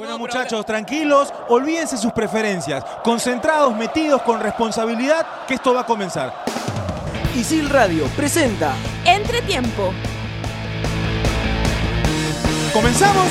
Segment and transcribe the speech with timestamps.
[0.00, 6.32] Bueno muchachos, tranquilos, olvídense sus preferencias, concentrados, metidos con responsabilidad, que esto va a comenzar.
[7.36, 8.74] Isil Radio presenta
[9.04, 9.92] Entretiempo.
[12.72, 13.26] ¿Comenzamos?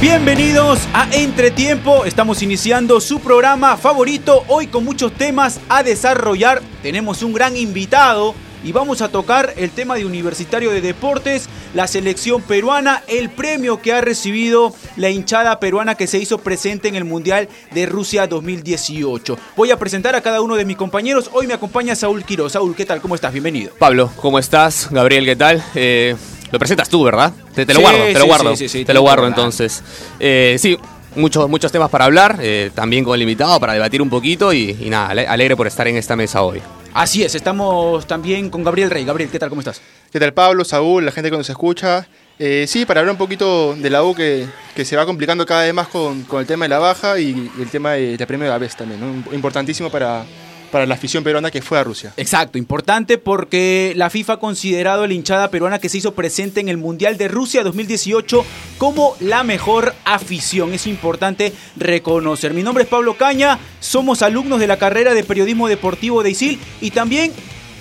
[0.00, 2.04] Bienvenidos a Entretiempo.
[2.04, 4.44] Estamos iniciando su programa favorito.
[4.46, 6.62] Hoy con muchos temas a desarrollar.
[6.82, 11.86] Tenemos un gran invitado y vamos a tocar el tema de Universitario de Deportes, la
[11.86, 16.94] selección peruana, el premio que ha recibido la hinchada peruana que se hizo presente en
[16.96, 19.38] el Mundial de Rusia 2018.
[19.56, 21.30] Voy a presentar a cada uno de mis compañeros.
[21.32, 22.48] Hoy me acompaña Saúl Quiro.
[22.48, 23.00] Saúl, ¿qué tal?
[23.00, 23.32] ¿Cómo estás?
[23.32, 23.72] Bienvenido.
[23.78, 24.88] Pablo, ¿cómo estás?
[24.90, 25.62] Gabriel, ¿qué tal?
[25.74, 26.14] Eh,
[26.52, 27.32] lo presentas tú, ¿verdad?
[27.54, 28.56] Te, te lo Sí, guardo, te lo guardo.
[28.56, 29.82] sí, sí, sí, te lo guardo entonces.
[30.18, 30.76] Eh, sí,
[31.16, 34.76] muchos, muchos temas para hablar, eh, también con el invitado para debatir un poquito y,
[34.80, 36.60] y nada, ale- alegre por estar en esta mesa hoy.
[36.92, 39.04] Así es, estamos también con Gabriel Rey.
[39.04, 39.48] Gabriel, ¿qué tal?
[39.48, 39.80] ¿Cómo estás?
[40.10, 42.08] ¿Qué tal Pablo, Saúl, la gente que nos escucha?
[42.38, 45.62] Eh, sí, para hablar un poquito de la U que, que se va complicando cada
[45.62, 48.50] vez más con, con el tema de la baja y, el tema de premio de
[48.50, 49.32] la vez también, ¿no?
[49.32, 50.24] Importantísimo para,
[50.70, 52.12] para la afición peruana que fue a Rusia.
[52.16, 56.60] Exacto, importante porque la FIFA ha considerado a la hinchada peruana que se hizo presente
[56.60, 58.44] en el Mundial de Rusia 2018
[58.78, 60.72] como la mejor afición.
[60.72, 62.54] Es importante reconocer.
[62.54, 66.58] Mi nombre es Pablo Caña, somos alumnos de la carrera de periodismo deportivo de ISIL
[66.80, 67.32] y también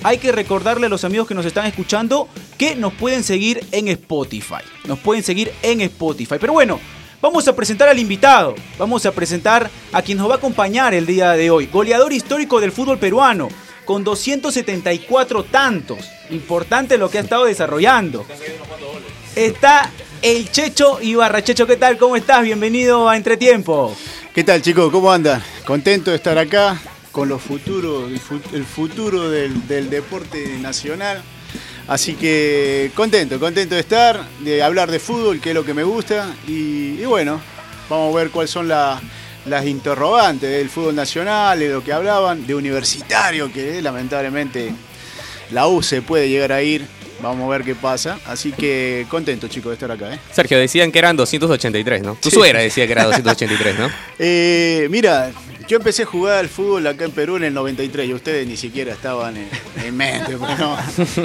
[0.03, 3.87] hay que recordarle a los amigos que nos están escuchando que nos pueden seguir en
[3.89, 4.63] Spotify.
[4.85, 6.35] Nos pueden seguir en Spotify.
[6.39, 6.79] Pero bueno,
[7.21, 8.55] vamos a presentar al invitado.
[8.77, 11.67] Vamos a presentar a quien nos va a acompañar el día de hoy.
[11.67, 13.49] Goleador histórico del fútbol peruano,
[13.85, 15.99] con 274 tantos.
[16.29, 18.25] Importante lo que ha estado desarrollando.
[19.35, 19.89] Está
[20.21, 21.43] el Checho Ibarra.
[21.43, 21.97] Checho, ¿qué tal?
[21.97, 22.43] ¿Cómo estás?
[22.43, 23.95] Bienvenido a Entretiempo.
[24.33, 24.91] ¿Qué tal chicos?
[24.91, 25.41] ¿Cómo andan?
[25.65, 26.79] Contento de estar acá
[27.11, 31.23] con los futuros, el, fu- el futuro del deporte nacional.
[31.89, 35.83] Así que contento, contento de estar, de hablar de fútbol, que es lo que me
[35.83, 36.35] gusta.
[36.47, 37.41] Y, y bueno,
[37.89, 39.01] vamos a ver cuáles son la-
[39.45, 44.71] las interrogantes del fútbol nacional, de lo que hablaban, de universitario, que lamentablemente
[45.51, 46.85] la U se puede llegar a ir.
[47.21, 48.19] Vamos a ver qué pasa.
[48.27, 50.13] Así que contento chicos de estar acá.
[50.13, 50.19] ¿eh?
[50.31, 52.15] Sergio, decían que eran 283, ¿no?
[52.21, 52.35] Tu Sí.
[52.35, 53.89] suegra decía que era 283, ¿no?
[54.19, 55.31] Eh, mira,
[55.69, 58.57] yo empecé a jugar al fútbol acá en Perú en el 93 y ustedes ni
[58.57, 59.47] siquiera estaban en,
[59.85, 60.35] en mente.
[60.37, 60.75] pues, no.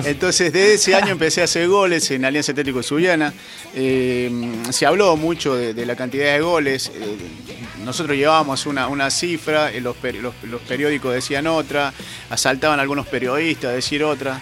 [0.05, 3.33] Entonces, desde ese año empecé a hacer goles en Alianza Atlético Sullana.
[3.75, 4.31] Eh,
[4.71, 6.93] se habló mucho de, la cantidad de goles.
[6.95, 7.17] Eh,
[7.85, 11.93] nosotros llevábamos una, una cifra, eh, los, los- los periódicos decían otra,
[12.31, 14.41] asaltaban algunos periodistas a decir otra.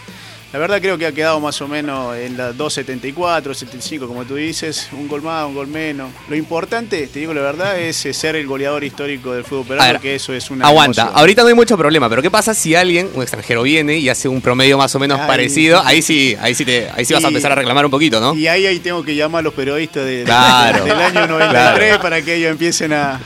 [0.52, 4.34] La verdad creo que ha quedado más o menos en la 2.74, 75, como tú
[4.34, 6.10] dices, un gol más, un gol menos.
[6.28, 9.98] Lo importante, te digo la verdad, es eh, ser el goleador histórico del fútbol peruano,
[9.98, 11.18] que eso es una Aguanta, emoción.
[11.18, 14.28] ahorita no hay mucho problema, pero ¿qué pasa si alguien, un extranjero, viene y hace
[14.28, 15.80] un promedio más o menos parecido?
[15.82, 18.34] Ahí sí, ahí sí, te, ahí sí vas a empezar a reclamar un poquito, ¿no?
[18.34, 20.84] Y ahí, ahí tengo que llamar a los periodistas de- de- Claro.
[20.84, 21.50] del año 93
[21.88, 22.02] Claro.
[22.02, 23.18] para que ellos empiecen a...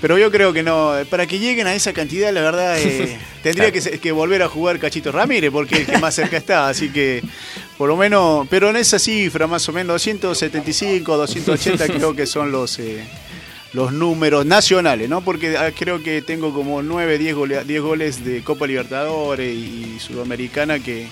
[0.00, 3.70] Pero yo creo que no, para que lleguen a esa cantidad, la verdad, eh, tendría
[3.70, 6.88] que, que volver a jugar Cachito Ramírez, porque es el que más cerca está, así
[6.90, 7.22] que
[7.76, 12.50] por lo menos, pero en esa cifra más o menos, 275, 280 creo que son
[12.52, 12.78] los...
[12.78, 13.04] eh,
[13.72, 15.20] los números nacionales, ¿no?
[15.20, 19.96] Porque ah, creo que tengo como 9, 10, gole- 10 goles de Copa Libertadores y
[20.00, 21.06] Sudamericana que,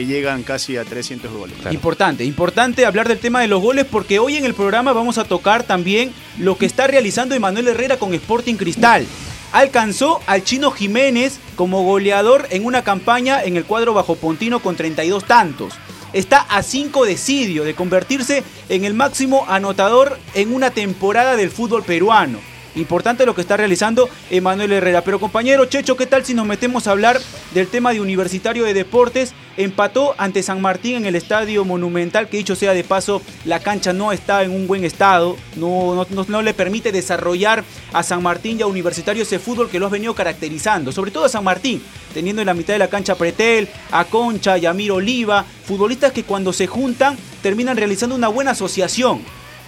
[0.00, 1.58] que llegan casi a 300 goles.
[1.70, 5.24] Importante, importante hablar del tema de los goles porque hoy en el programa vamos a
[5.24, 9.06] tocar también lo que está realizando Emanuel Herrera con Sporting Cristal.
[9.52, 14.74] Alcanzó al Chino Jiménez como goleador en una campaña en el cuadro bajo Pontino con
[14.74, 15.74] 32 tantos.
[16.14, 21.50] Está a 5 de Sidio de convertirse en el máximo anotador en una temporada del
[21.50, 22.38] fútbol peruano.
[22.76, 25.02] Importante lo que está realizando Emanuel Herrera.
[25.02, 27.20] Pero compañero Checho, ¿qué tal si nos metemos a hablar
[27.52, 29.32] del tema de Universitario de Deportes?
[29.56, 33.92] Empató ante San Martín en el Estadio Monumental, que dicho sea de paso, la cancha
[33.92, 38.58] no está en un buen estado, no, no, no- le permite desarrollar a San Martín
[38.58, 41.82] y a Universitario ese fútbol que lo has venido caracterizando, sobre todo a San Martín,
[42.14, 46.22] teniendo en la mitad de la cancha a Pretel, a Concha, Yamir Oliva, futbolistas que
[46.22, 49.20] cuando se juntan terminan realizando una buena asociación.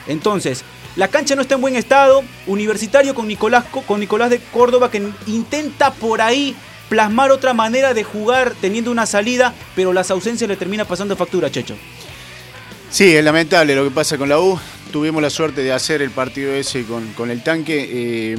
[0.06, 0.64] Entonces,
[0.96, 2.22] la cancha no está en buen estado.
[2.46, 6.54] Universitario con Nicolás, Co- con Nicolás de Córdoba que intenta por ahí
[6.88, 11.50] plasmar otra manera de jugar teniendo una salida, pero las ausencias le termina pasando factura,
[11.50, 11.74] Checho.
[12.90, 14.58] Sí, es lamentable lo que pasa con la U.
[14.92, 17.88] Tuvimos la suerte de hacer el partido ese con, con el tanque.
[17.90, 18.36] eh,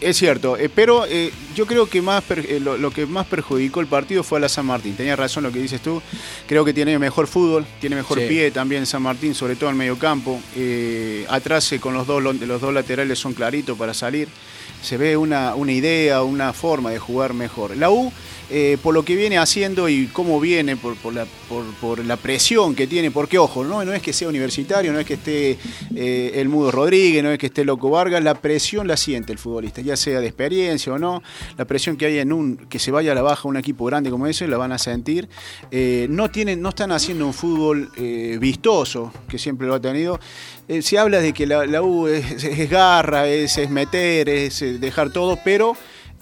[0.00, 3.26] es cierto, eh, pero eh, yo creo que más per- eh, lo, lo que más
[3.26, 4.94] perjudicó el partido fue a la San Martín.
[4.96, 6.02] Tenías razón lo que dices tú.
[6.46, 8.26] Creo que tiene mejor fútbol, tiene mejor Sí.
[8.26, 10.40] pie también San Martín, sobre todo en medio campo.
[11.28, 14.28] Atrás con los dos, los dos laterales son claritos para salir.
[14.82, 17.74] se ve una, una idea, una forma de jugar mejor.
[17.74, 18.12] La U
[18.50, 21.26] eh, por lo que viene haciendo y cómo viene, por, por, la,
[21.80, 23.82] por, la, presión que tiene, porque ojo, ¿no?
[23.84, 25.58] no es que sea universitario, no es que esté
[25.96, 29.38] eh, el Mudo Rodríguez, no es que esté Loco Vargas, la presión la siente el
[29.38, 31.22] futbolista, ya sea de experiencia o no,
[31.56, 34.10] la presión que hay en un, que se vaya a la baja un equipo grande
[34.10, 35.28] como ese, la van a sentir.
[35.70, 37.90] Eh, no, tienen, no están haciendo un fútbol
[38.38, 40.20] vistoso, que siempre lo ha tenido.
[40.80, 45.10] Se habla de que la, la U es, es, garra, es, es meter, es dejar
[45.10, 45.76] todo, pero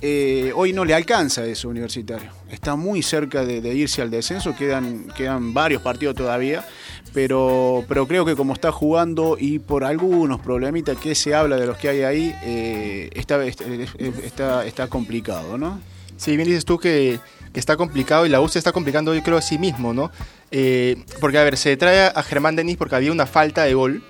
[0.04, 2.28] eh, hoy no le alcanza eso universitario.
[2.50, 6.66] Está muy cerca de, irse al descenso, quedan, quedan varios partidos todavía,
[7.14, 11.66] pero, pero creo que como está jugando y por algunos problemitas que se habla de
[11.66, 15.80] los que hay ahí, eh, está, está, está complicado, ¿no?
[16.16, 17.20] Sí, bien dices tú que,
[17.52, 20.10] que, está complicado y la U se está complicando yo creo a sí mismo, ¿no?
[20.50, 24.02] Eh, porque a ver, se trae a Germán Denis porque había una falta de gol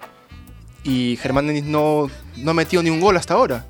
[0.85, 3.67] y Germán Denis no, no metió ni un gol hasta ahora.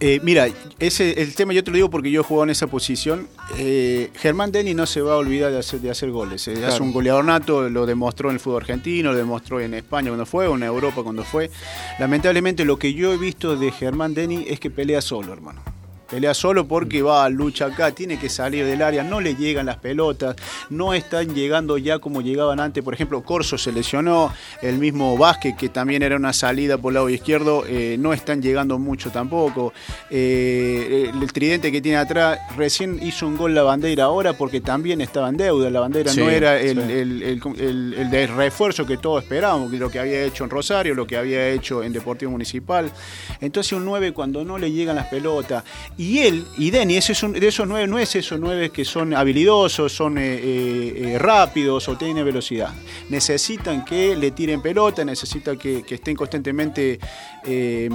[0.00, 0.48] Eh, mira,
[0.78, 3.26] ese, el tema yo te lo digo porque yo he jugado en esa posición.
[3.58, 6.46] Eh, Germán Denny no se va a olvidar de hacer, de hacer goles.
[6.48, 6.74] Eh, claro.
[6.74, 10.26] Es un goleador nato, lo demostró en el fútbol argentino, lo demostró en España cuando
[10.26, 11.50] fue, o en Europa cuando fue.
[11.98, 15.62] Lamentablemente lo que yo he visto de Germán Denny es que pelea solo, hermano.
[16.08, 19.78] Pelea solo porque va, lucha acá, tiene que salir del área, no le llegan las
[19.78, 20.36] pelotas,
[20.70, 22.84] no están llegando ya como llegaban antes.
[22.84, 26.94] Por ejemplo, Corso se lesionó, el mismo Vázquez, que también era una salida por el
[26.94, 29.72] lado izquierdo, eh, no están llegando mucho tampoco.
[30.10, 35.00] Eh, el tridente que tiene atrás recién hizo un gol la bandera ahora porque también
[35.00, 35.70] estaba en deuda.
[35.70, 36.92] La bandera sí, no era el, sí.
[36.92, 41.06] el, el, el, de refuerzo que todos esperábamos, lo que había hecho en Rosario, lo
[41.06, 42.90] que había hecho en Deportivo Municipal.
[43.40, 45.64] Entonces, un 9 cuando no le llegan las pelotas.
[45.96, 50.18] Y él, y Denny, de esos nueve, no es esos nueve que son habilidosos, son
[50.18, 52.72] eh, eh, rápidos o tienen velocidad.
[53.10, 56.98] Necesitan que le tiren pelota, necesitan que, estén constantemente
[57.46, 57.88] eh,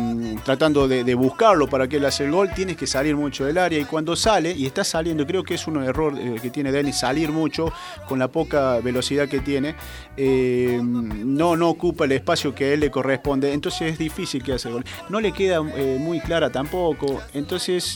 [0.46, 2.50] tratando de, buscarlo para que él haga el gol.
[2.56, 5.68] Tienes que salir mucho del área y cuando sale, y está saliendo, creo que es
[5.68, 7.74] un error eh, que tiene Denny, salir mucho
[8.08, 9.76] con la poca velocidad que tiene,
[10.16, 13.52] eh, no, no ocupa el espacio que a él le corresponde.
[13.52, 14.86] Entonces es difícil que haga el gol.
[15.10, 17.22] No le queda muy clara tampoco.
[17.34, 17.89] Entonces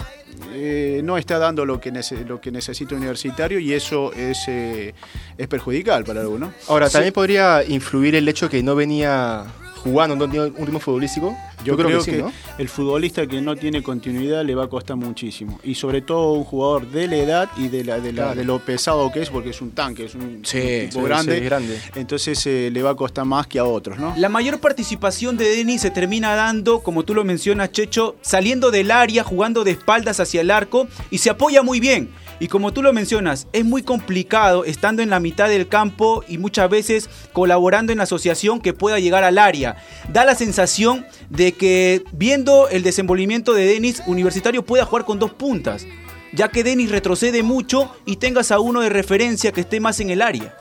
[0.53, 1.91] eh, no está dando lo que,
[2.27, 4.93] lo que necesita universitario y eso es, eh,
[5.37, 6.53] es perjudicial para alguno.
[6.67, 7.15] Ahora, también sí.
[7.15, 9.45] podría influir el hecho que no venía
[9.83, 11.35] jugando, no un ritmo futbolístico.
[11.63, 12.31] Yo, Yo creo, creo, que, sí, que ¿no?
[12.57, 15.59] el futbolista que no tiene continuidad le va a costar muchísimo.
[15.63, 18.39] Y sobre todo un jugador de la edad y de, la, de, la, claro.
[18.39, 21.05] de lo pesado que es, porque es un tanque, es un, sí, un tipo sí,
[21.05, 24.13] grande, sí, grande, Entonces eh, le va a costar más que a otros, ¿no?
[24.17, 28.91] La mayor participación de Denis se termina dando, como tú lo mencionas, Checho, saliendo del
[28.91, 32.09] área, jugando de espaldas hacia el arco y se apoya muy bien.
[32.39, 36.37] Y como tú lo mencionas, es muy complicado estando en la mitad del campo y
[36.37, 39.77] muchas veces colaborando en la asociación que pueda llegar al área.
[40.11, 45.33] Da la sensación de que viendo el desenvolvimiento de Denis, Universitario pueda jugar con dos
[45.33, 45.85] puntas,
[46.31, 50.09] ya que Denis retrocede mucho y tengas a uno de referencia que esté más en
[50.09, 50.55] el área.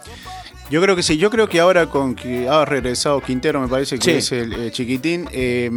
[0.70, 3.98] Yo creo que sí, yo creo que ahora con que ha regresado Quintero, me parece
[3.98, 4.10] que sí.
[4.10, 5.70] es el eh, chiquitín, eh,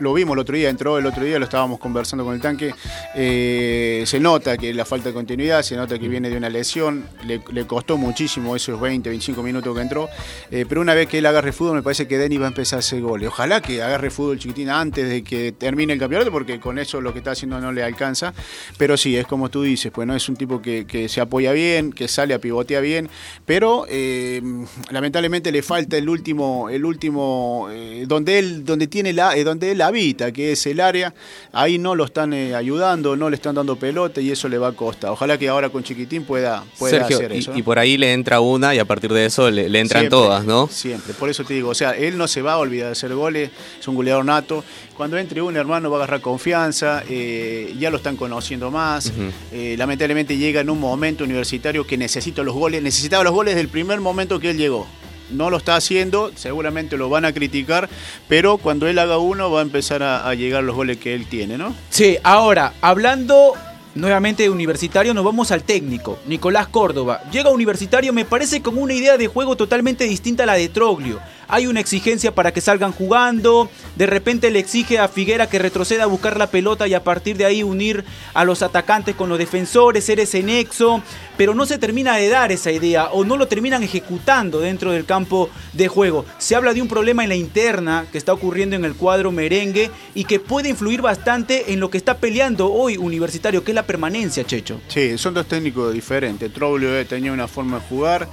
[0.00, 2.74] lo vimos el otro día, entró el otro día, lo estábamos conversando con el tanque,
[3.14, 7.04] eh, se nota que la falta de continuidad, se nota que viene de una lesión,
[7.26, 10.08] le, costó muchísimo esos 20, 25 minutos que entró,
[10.50, 12.78] eh, pero una vez que él agarre fútbol me parece que Denis va a empezar
[12.78, 13.28] a hacer goles.
[13.28, 17.12] Ojalá que agarre fútbol chiquitín antes de que termine el campeonato, porque con eso lo
[17.12, 18.32] que está haciendo no le alcanza,
[18.76, 21.92] pero sí, es como tú dices, pues no es un tipo que, se apoya bien,
[21.92, 23.08] que sale a pivotear bien,
[23.44, 24.42] pero eh,
[24.90, 27.68] lamentablemente le falta el último, el último,
[28.06, 31.12] donde él, donde tiene la, donde habita, que es el área,
[31.52, 34.68] ahí no lo están eh, ayudando, no le están dando pelota y eso le va
[34.68, 35.10] a costar.
[35.10, 37.52] Ojalá que ahora con Chiquitín pueda, pueda Sergio, hacer y, eso.
[37.52, 37.58] ¿no?
[37.58, 40.10] y, por ahí le entra una y a partir de eso le, le entran siempre,
[40.10, 40.68] todas, ¿no?
[40.68, 43.14] Siempre, por eso te digo, o sea, él no se va a olvidar de hacer
[43.14, 44.64] goles, es un goleador nato.
[44.96, 49.06] Cuando entre un hermano va a agarrar confianza, eh, ya lo están conociendo más.
[49.06, 49.32] Uh -huh.
[49.52, 53.68] eh, lamentablemente llega en un momento universitario que necesita los goles, necesitaba los goles del
[53.68, 54.86] primer momento que él llegó
[55.30, 57.88] no lo está haciendo, seguramente lo van a criticar,
[58.28, 61.58] pero cuando él haga uno va a empezar a, llegar los goles que él tiene,
[61.58, 61.74] ¿no?
[61.90, 63.54] Sí, ahora, hablando
[63.94, 67.22] nuevamente de universitario, nos vamos al técnico, Nicolás Córdoba.
[67.32, 71.18] Llega universitario, me parece con una idea de juego totalmente distinta a la de Troglio.
[71.50, 76.04] Hay una exigencia para que salgan jugando, de repente le exige a Figuera que retroceda
[76.04, 79.38] a buscar la pelota y a partir de ahí unir a los atacantes con los
[79.38, 81.02] defensores, ser ese nexo,
[81.38, 85.06] pero no se termina de dar esa idea o no lo terminan ejecutando dentro del
[85.06, 86.26] campo de juego.
[86.36, 89.90] Se habla de un problema en la interna que está ocurriendo en el cuadro merengue
[90.14, 93.86] y que puede influir bastante en lo que está peleando hoy Universitario, que es la
[93.86, 94.82] permanencia, Checho.
[94.88, 96.52] Sí, son dos técnicos diferentes.
[96.52, 98.28] Troglio tenía una forma de jugar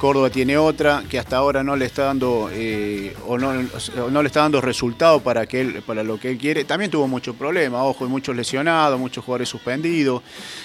[0.00, 4.40] Córdoba tiene otra que hasta ahora no le está dando eh, o, no, le está
[4.40, 6.64] dando resultado para que él, para lo que él quiere.
[6.64, 10.22] También tuvo muchos problemas, ojo, muchos lesionados, muchos jugadores suspendidos.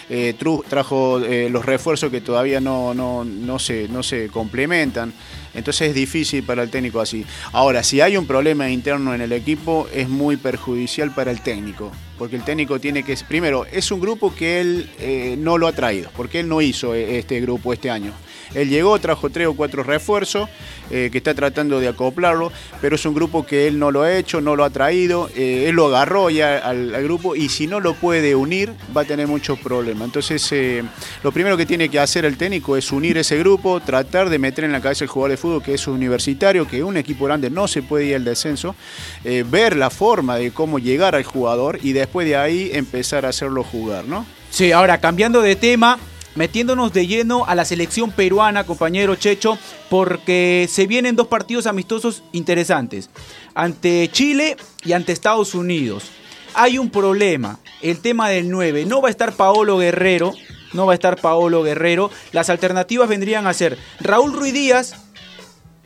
[0.10, 0.36] Eh,
[0.70, 5.12] trajo eh, los refuerzos que todavía no, no, no se, no se complementan.
[5.54, 7.26] Entonces es difícil para el técnico así.
[7.52, 11.92] Ahora, si hay un problema interno en el equipo, es muy perjudicial para el técnico.
[12.18, 13.18] Porque el técnico tiene que.
[13.28, 16.94] Primero, es un grupo que él eh, no lo ha traído, porque él no hizo
[16.94, 18.14] este grupo este año.
[18.54, 20.50] Él llegó, trajo tres o cuatro refuerzos,
[20.92, 24.16] eh, que está tratando de acoplarlo, pero es un grupo que él no lo ha
[24.16, 27.80] hecho, no lo ha traído, eh, él lo agarró ya al, grupo y si no
[27.80, 30.06] lo puede unir va a tener muchos problemas.
[30.06, 30.84] Entonces, eh,
[31.24, 34.64] lo primero que tiene que hacer el técnico es unir ese grupo, tratar de meter
[34.64, 37.68] en la cabeza el jugador de fútbol que es universitario, que un equipo grande no
[37.68, 38.76] se puede ir al descenso,
[39.24, 43.64] ver la forma de cómo llegar al jugador y después de ahí empezar a hacerlo
[43.64, 44.26] jugar, ¿no?
[44.50, 46.00] Sí, ahora cambiando de tema,
[46.36, 49.58] metiéndonos de lleno a la selección peruana, compañero Checho,
[49.90, 53.10] porque se vienen dos partidos amistosos interesantes,
[53.54, 56.12] ante Chile y ante Estados Unidos.
[56.54, 60.34] Hay un problema, el tema del 9, no va a estar Paolo Guerrero,
[60.74, 64.96] no va a estar Paolo Guerrero, las alternativas vendrían a ser Raúl Ruiz Díaz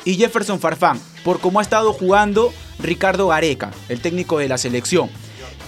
[0.05, 5.09] y Jefferson Farfán, por cómo ha estado jugando Ricardo Gareca, el técnico de la selección.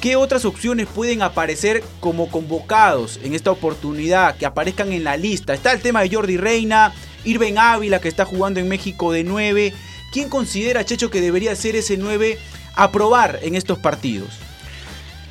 [0.02, 5.54] ¿Qué otras opciones pueden aparecer como convocados en esta oportunidad, que aparezcan en la lista?
[5.54, 6.92] Está el tema de Jordi Reina,
[7.24, 9.74] Irben Ávila, que está jugando en México de 9.
[10.12, 12.40] ¿Quién considera, Checho, que debería ser ese 9
[12.74, 14.40] a probar en estos partidos?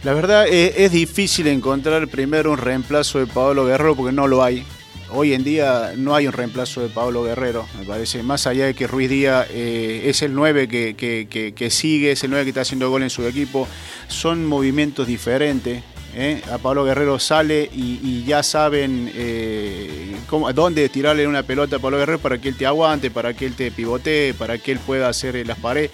[0.05, 4.45] La verdad eh, es difícil encontrar primero un reemplazo de Pablo Guerrero porque no lo
[4.45, 4.65] hay.
[5.13, 8.23] Hoy en día no hay un reemplazo de Pablo Guerrero, me parece.
[8.23, 12.23] Más allá de que Ruiz Díaz eh, es el 9 que, que- que- sigue, es
[12.23, 13.67] el 9 que está haciendo gol en su equipo,
[14.07, 15.83] son movimientos diferentes.
[16.15, 16.43] ¿eh?
[16.53, 20.15] A Pablo Guerrero sale y, ya saben eh,
[20.55, 23.55] dónde tirarle una pelota a Pablo Guerrero para que él te aguante, para que él
[23.55, 25.91] te pivotee, para que él pueda hacer las paredes.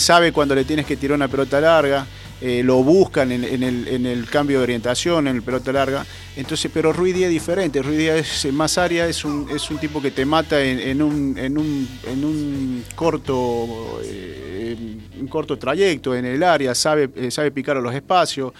[0.00, 2.06] Sabe cuando le tienes que tirar una pelota larga
[2.40, 6.06] eh, lo buscan en, el, en el cambio de orientación, en el pelota larga.
[6.36, 7.82] Entonces, pero Ruiz Díaz es diferente.
[7.82, 11.02] Ruiz Díaz es más área, es un, es un tipo que te mata en, en
[11.02, 11.88] un, un,
[12.24, 14.76] un corto eh,
[15.20, 18.52] un corto trayecto en el área, sabe, eh, sabe picar a los espacios.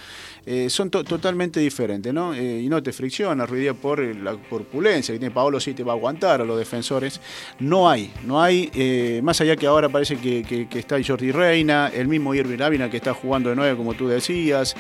[0.50, 2.32] Eh, son to- totalmente diferentes, ¿no?
[2.32, 5.74] Eh, y no te fricciona Ruiz Díaz por eh, la corpulencia que tiene Paolo, sí
[5.74, 7.20] te va a aguantar a los defensores.
[7.58, 12.34] No hay, no hay, más allá que ahora parece que, está Jordi Reina, el mismo
[12.34, 14.74] Irving Ávila que está jugando de nueve, como tú decías,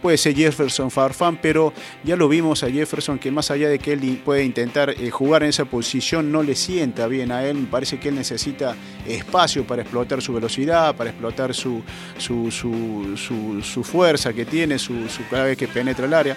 [0.00, 1.72] puede ser Jefferson Farfán, pero
[2.04, 5.48] ya lo vimos a Jefferson que más allá de que él puede intentar jugar en
[5.48, 8.76] esa posición, no le sienta bien a él, parece que él necesita
[9.08, 11.82] espacio para explotar su velocidad, para explotar su,
[12.18, 15.24] su, su- su- su fuerza que tiene, su, su-
[15.56, 16.36] que penetra el área.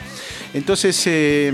[0.54, 1.52] Entonces, eh,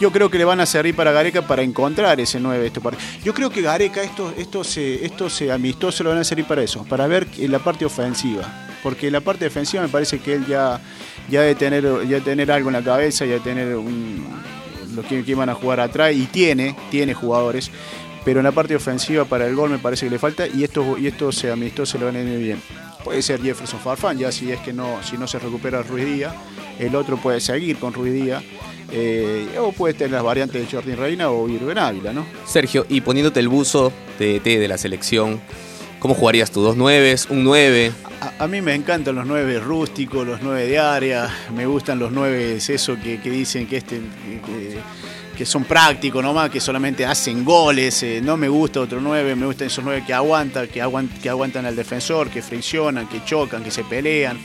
[0.00, 3.02] yo creo que le van a servir para Gareca para encontrar ese 9 este partido.
[3.24, 6.62] Yo creo que Gareca estos, estos, eh, estos eh, amistosos le van a servir para
[6.62, 8.42] eso, para ver en la parte ofensiva.
[8.82, 10.80] Porque en la parte defensiva me parece que él ya,
[11.30, 14.24] ya debe tener, ya tener algo en la cabeza, ya tener un,
[14.94, 17.70] lo que, que van a jugar atrás y tiene, tiene jugadores.
[18.24, 20.98] Pero en la parte ofensiva para el gol me parece que le falta y estos,
[20.98, 22.60] y estos eh, amistosos le van a ir bien.
[23.06, 26.34] Puede ser Jefferson Farfán, ya si es que no, si no se recupera Ruiz Díaz.
[26.76, 28.42] El otro puede seguir con Ruiz Díaz.
[28.90, 32.26] eh, o puede tener las variantes de Jordi Reina o Irben Ávila, ¿no?
[32.44, 35.40] Sergio, y poniéndote el buzo de ET de la selección,
[36.00, 36.62] ¿cómo jugarías tú?
[36.62, 37.28] ¿Dos nueves?
[37.30, 37.92] ¿Un nueve?
[38.20, 42.10] A, a mí me encantan los nueve rústicos, los nueve de área, me gustan los
[42.10, 44.00] nueve, eso que, que dicen que, este,
[44.44, 44.78] que,
[45.36, 49.46] que son prácticos nomás, que solamente hacen goles, eh, no me gusta otro nueve, me
[49.46, 53.62] gustan esos nueve que aguantan, que, aguant- que aguantan al defensor, que friccionan, que chocan,
[53.62, 54.38] que se pelean.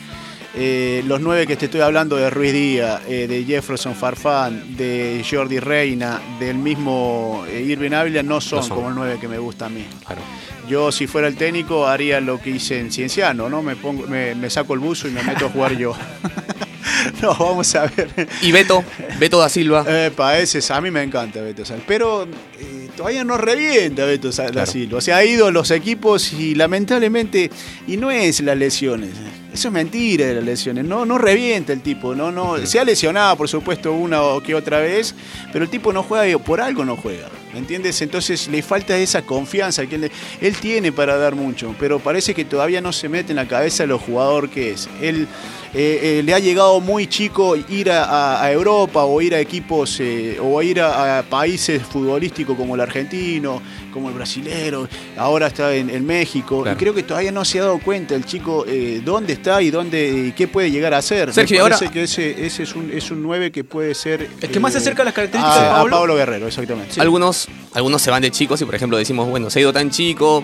[0.53, 5.23] Eh, los nueve que te estoy hablando de Ruiz Díaz, eh, de Jefferson Farfán, de
[5.29, 8.75] Jordi Reina, del mismo Irving Ávila, no son, No son.
[8.75, 9.85] como el nueve que me gusta a mí.
[10.05, 10.21] Claro.
[10.67, 13.61] Yo, si fuera el técnico, haría lo que hice en Cienciano, ¿no?
[13.61, 15.93] Me, pongo, me, me saco el buzo y me meto a jugar yo.
[17.21, 18.27] no, vamos a ver.
[18.41, 18.83] ¿Y Beto?
[19.19, 19.85] Beto da Silva.
[20.05, 21.81] Epa, ese es- a mí me encanta Beto Sal.
[21.87, 22.23] Pero
[22.59, 24.69] eh, todavía no revienta Beto Sal, Claro.
[24.71, 24.97] Silva.
[24.97, 27.49] O sea, ha ido a los equipos y lamentablemente,
[27.87, 29.11] y no es las lesiones.
[29.53, 30.85] Eso es mentira de las lesiones.
[30.85, 32.15] No, no revienta el tipo.
[32.15, 32.57] No, no.
[32.65, 35.13] Se ha lesionado, por supuesto, una o que otra vez,
[35.51, 37.27] pero el tipo no juega y por algo no juega.
[37.53, 38.01] ¿Me entiendes?
[38.01, 42.45] Entonces le falta esa confianza que él, él tiene para dar mucho, pero parece que
[42.45, 44.89] todavía no se mete en la cabeza lo jugador que es.
[45.01, 45.27] Él
[45.73, 50.37] eh, eh, le ha llegado muy chico ir a, Europa o ir a equipos eh,
[50.41, 56.05] o ir a países futbolísticos como el argentino, como el brasilero, ahora está en, en
[56.05, 56.77] México, Claro.
[56.77, 59.69] y creo que todavía no se ha dado cuenta el chico eh, dónde está y
[59.71, 61.33] dónde y qué puede llegar a ser.
[61.33, 64.29] Sergio, Me ahora- parece que ese, ese es, un, es un 9 que puede ser...
[64.41, 65.97] El que más se acerca a las características a, de a Pablo.
[65.97, 66.99] Pablo Guerrero, exactamente.
[67.01, 69.89] Algunos, algunos se van de chicos y, por ejemplo, decimos, bueno, se ha ido tan
[69.91, 70.43] chico,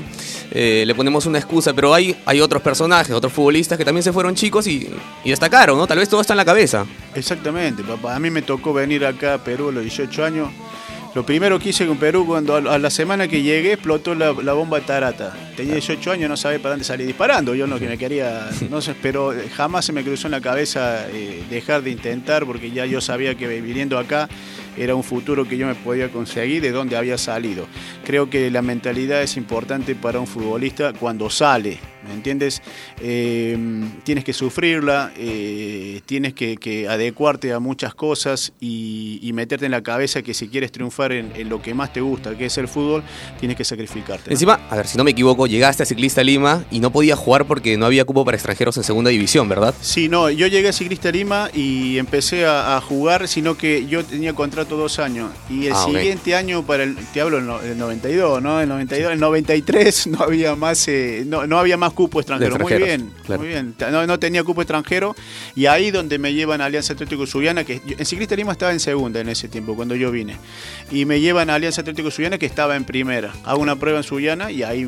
[0.51, 4.12] eh, le ponemos una excusa, pero hay, hay otros personajes, otros futbolistas que también se
[4.13, 4.89] fueron chicos y,
[5.24, 5.88] y destacaron, ¿no?
[5.88, 6.86] Tal vez todo está en la cabeza.
[7.16, 8.16] Exactamente, papá.
[8.16, 10.50] A mí me tocó venir acá a Perú a los 18 años.
[11.17, 14.53] Lo primero que hice con Perú, cuando a la semana que llegué, explotó la, la
[14.53, 15.33] bomba Tarata.
[15.55, 17.55] Tenía 18 años, no sabía para dónde salir disparando.
[17.55, 21.07] Yo no que me quería, no sé, pero jamás se me cruzó en la cabeza
[21.09, 24.29] eh, dejar de intentar, porque ya yo sabía que viniendo acá
[24.77, 27.67] era un futuro que yo me podía conseguir de donde había salido.
[28.05, 32.62] Creo que la mentalidad es importante para un futbolista cuando sale, ¿me entiendes?
[33.01, 33.57] Eh,
[34.03, 39.72] tienes que sufrirla, eh, tienes que, que adecuarte a muchas cosas y, y meterte en
[39.72, 42.57] la cabeza que si quieres triunfar en, en lo que más te gusta, que es
[42.57, 43.03] el fútbol,
[43.39, 44.29] tienes que sacrificarte.
[44.29, 44.34] ¿no?
[44.34, 47.46] Encima, a ver, si no me equivoco, llegaste a Ciclista Lima y no podía jugar
[47.46, 49.74] porque no había cupo para extranjeros en segunda división, ¿verdad?
[49.81, 54.03] Sí, no, yo llegué a Ciclista Lima y empecé a, a jugar, sino que yo
[54.03, 55.31] tenía contrato dos años.
[55.50, 58.59] Y el Ah, siguiente año, para el, te hablo del no- del 92, ¿no?
[58.59, 62.57] El 92, el 93 no había más, eh, no, no había más cupo extranjero.
[62.57, 63.41] Muy bien, claro.
[63.41, 63.75] muy bien.
[63.91, 65.15] No, no tenía cupo extranjero.
[65.55, 68.79] Y ahí donde me llevan a Alianza Atlético Subiana, que en Ciclista Lima estaba en
[68.79, 70.36] segunda en ese tiempo, cuando yo vine.
[70.91, 73.33] Y me llevan a Alianza Atlético Subiana, que estaba en primera.
[73.45, 74.88] Hago una prueba en Subiana y ahí,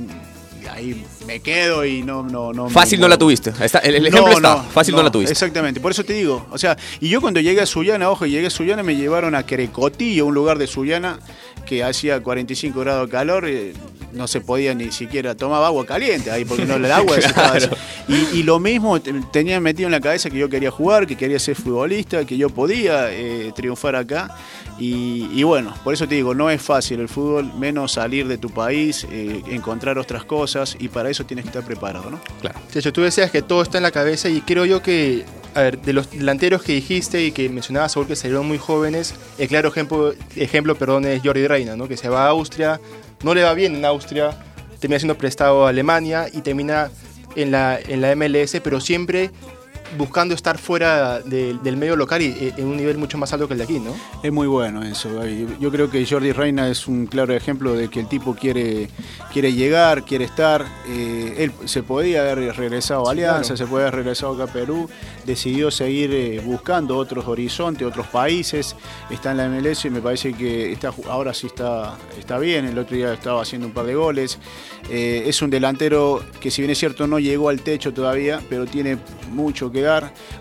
[0.68, 2.24] ahí me quedo y no...
[2.24, 3.52] no, no me Fácil no la tuviste.
[3.62, 4.64] Está- el el ejemplo está.
[4.64, 5.32] Fácil no, la tuviste.
[5.32, 6.46] Exactamente, por eso te digo.
[6.52, 9.46] O sea, y yo cuando llegué a Sullana, ojo, llegué a Sullana, me llevaron a
[9.46, 11.20] Querecotillo, un lugar de Sullana
[11.66, 13.46] que hacía 45 grados de calor.
[13.48, 13.74] eh,
[14.14, 17.70] no se podía ni siquiera tomar agua caliente ahí, porque no el agua Claro.
[18.08, 21.16] y, y lo mismo te- tenía metido en la cabeza que yo quería jugar, que
[21.16, 24.36] quería ser futbolista, que yo podía eh, triunfar acá.
[24.78, 28.38] Y, y bueno, por eso te digo, no es fácil el fútbol, menos salir de
[28.38, 32.20] tu país, eh, encontrar otras cosas, y para eso tienes que estar preparado, ¿no?
[32.40, 32.60] Claro.
[32.72, 35.82] Checho, tú decías que todo está en la cabeza y creo yo que, a ver,
[35.82, 39.68] de los delanteros que dijiste y que mencionabas, seguro que salieron muy jóvenes, el claro
[39.68, 41.90] ejemplo, ejemplo perdón, es Jordi Reina, ¿no?
[41.90, 42.80] que se va a Austria,
[43.24, 44.32] no le va bien en Austria,
[44.80, 46.90] termina siendo prestado a Alemania y termina
[47.36, 49.32] en la, en la MLS, pero siempre
[49.98, 53.48] buscando estar fuera de- del medio local y eh, en un nivel mucho más alto
[53.48, 53.96] que el de aquí, ¿no?
[54.24, 55.10] Es muy bueno eso.
[55.60, 58.90] Yo creo que Jordi Reina es un claro ejemplo de que el tipo quiere,
[59.34, 60.66] quiere llegar, quiere estar.
[60.88, 64.90] Eh, él se podía haber regresado a Alianza, se podía haber regresado acá a Perú.
[65.26, 68.76] Decidió seguir eh, buscando otros horizontes, otros países.
[69.10, 72.66] Está en la MLS y me parece que está, ahora sí está, está bien.
[72.66, 74.38] El otro día estaba haciendo un par de goles.
[74.90, 78.66] Eh, es un delantero que si bien es cierto no llegó al techo todavía, pero
[78.66, 78.98] tiene
[79.32, 79.79] mucho que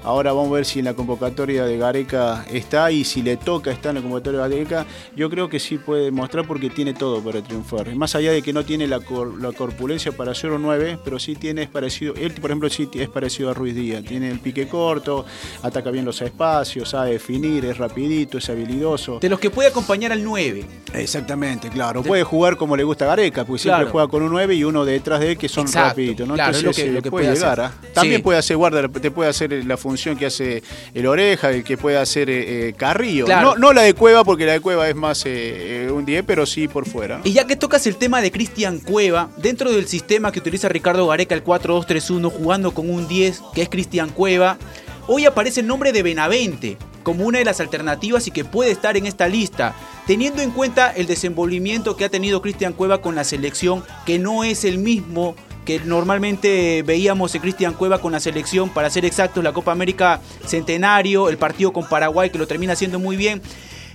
[0.05, 3.71] Ahora vamos a ver si en la convocatoria de Gareca está y si le toca
[3.71, 7.21] estar en la convocatoria de Gareca, yo creo que sí puede mostrar porque tiene todo
[7.23, 7.95] para triunfar.
[7.95, 11.19] Más allá de que no tiene la, cor- la corpulencia para ser un 9, pero
[11.19, 14.39] sí tiene es parecido, él por ejemplo sí es parecido a Ruiz Díaz, tiene el
[14.41, 15.25] pique corto,
[15.63, 19.19] ataca bien los espacios, sabe definir, es rapidito, es habilidoso.
[19.21, 20.65] De los que puede acompañar al 9.
[20.95, 22.03] Exactamente, claro.
[22.03, 24.85] Puede jugar como le gusta a Gareca, porque siempre juega con un 9 y uno
[24.85, 26.35] detrás de él que son Exacto, rapiditos, ¿no?
[26.35, 27.71] claro, es lo Entonces que- eh, lo que puede, puede llegar.
[27.95, 28.23] También Sí.
[28.23, 30.63] puede hacer guarda, te puede hacer la función que hace
[30.95, 33.25] el Oreja, el que puede hacer eh, eh, Carrillo.
[33.27, 33.55] Claro.
[33.55, 36.25] No, no la de Cueva, porque la de Cueva es más eh, eh, un 10,
[36.27, 37.19] pero sí por fuera.
[37.19, 37.25] ¿no?
[37.25, 41.07] Y ya que tocas el tema de Cristian Cueva, dentro del sistema que utiliza Ricardo
[41.07, 44.59] Gareca, el 4-2-3-1, jugando con un 10, que es Cristian Cueva,
[45.07, 48.99] hoy aparece el nombre de Benavente como una de las alternativas y que puede estar
[48.99, 49.75] en esta lista,
[50.07, 54.45] teniendo en cuenta el desenvolvimiento que ha tenido Cristian Cueva con la selección, que no
[54.45, 55.35] es el mismo
[55.69, 60.19] que normalmente veíamos en Cristian Cueva con la selección, para ser exactos, la Copa América
[60.47, 63.43] Centenario, el partido con Paraguay, que lo termina haciendo muy bien.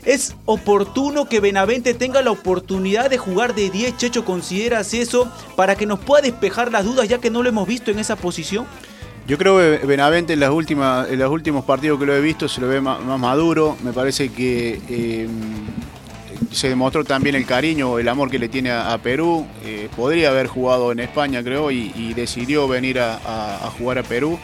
[0.05, 3.97] ¿Es oportuno que Benavente tenga la oportunidad de jugar de 10?
[3.97, 7.67] Checho, ¿consideras eso para que nos pueda despejar las dudas ya que no lo hemos
[7.67, 8.67] visto en esa posición?
[9.25, 12.47] Yo creo que Benavente en, las últimas, en los últimos partidos que lo he visto
[12.47, 13.77] se lo ve más, maduro.
[13.83, 15.27] Me parece que eh,
[16.53, 19.45] se demostró también el cariño, el amor que le tiene a, Perú.
[19.65, 24.39] Eh, podría haber jugado en España, creo, y, decidió venir a, jugar a Perú.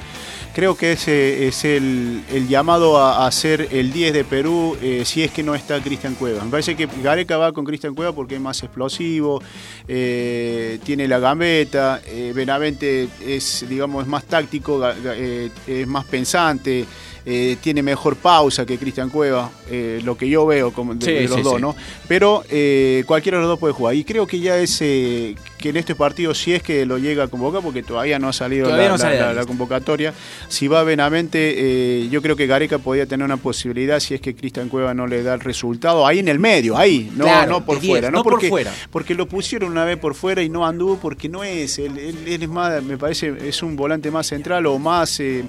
[0.54, 5.32] Creo que ese es el, llamado a, ser el 10 de Perú eh, si es
[5.32, 6.44] que no está Cristian Cueva.
[6.44, 9.42] Me parece que Gareca va con Cristian Cueva porque es más explosivo,
[9.88, 12.02] eh, tiene la gambeta,
[12.34, 16.86] Benavente es, digamos, es más táctico, es más pensante,
[17.32, 21.12] eh, tiene mejor pausa que Cristian Cueva, eh, lo que yo veo como de, Sí,
[21.12, 21.62] de los sí, dos, sí.
[21.62, 21.76] ¿no?
[22.08, 23.94] Pero eh, cualquiera de los dos puede jugar.
[23.94, 27.26] Y creo que ya es, eh, que en este partido, si es que lo llega
[27.26, 29.48] a convocar, porque todavía no ha salido la, no sale la- la la lista.
[29.48, 30.14] convocatoria,
[30.48, 34.34] si va Benavente, eh, yo creo que Gareca podría tener una posibilidad si es que
[34.36, 37.66] Cristian Cueva no le da el resultado, ahí en el medio, ahí, no, Claro, no
[37.66, 38.74] por fuera, no por porque, fuera.
[38.92, 42.18] porque lo pusieron una vez por fuera y no anduvo porque no es, él, él-
[42.26, 45.44] él es más, me parece, es un volante más central o más eh,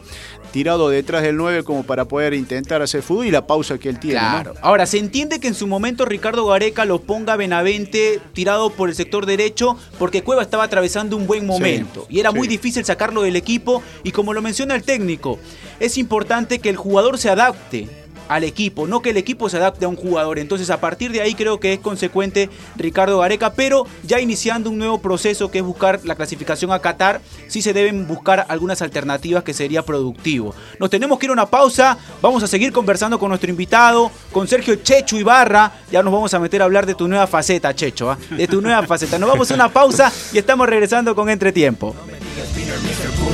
[0.53, 3.99] tirado detrás del 9 como para poder intentar hacer fútbol y la pausa que él
[4.01, 4.21] tiene.
[4.21, 4.29] ¿no?
[4.29, 4.55] Claro.
[4.63, 8.95] Ahora, se entiende que en su momento Ricardo Gareca lo ponga Benavente tirado por el
[8.97, 13.37] sector derecho porque Cueva estaba atravesando un buen momento y era muy difícil sacarlo del
[13.37, 15.39] equipo y como lo menciona el técnico,
[15.79, 17.87] es importante que el jugador se adapte
[18.31, 20.39] al equipo, no que el equipo se adapte a un jugador.
[20.39, 24.79] Entonces, a partir de ahí creo que es consecuente Ricardo Gareca, pero ya iniciando un
[24.79, 29.43] nuevo proceso que es buscar la clasificación a Qatar, sí se deben buscar algunas alternativas
[29.43, 30.55] que sería productivo.
[30.79, 34.47] Nos tenemos que ir a una pausa, vamos a seguir conversando con nuestro invitado, con
[34.47, 38.13] Sergio Checho Ibarra, ya nos vamos a meter a hablar de tu nueva faceta, Checho,
[38.13, 38.19] ¿ah?
[38.31, 39.19] de tu nueva faceta.
[39.19, 41.97] Nos vamos a una pausa y estamos regresando con Entretiempo.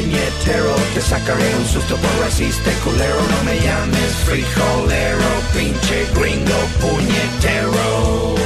[0.07, 6.61] Puñetero Te sacaré un susto por racista y culero No me llames frijolero Pinche gringo
[6.81, 8.37] puñetero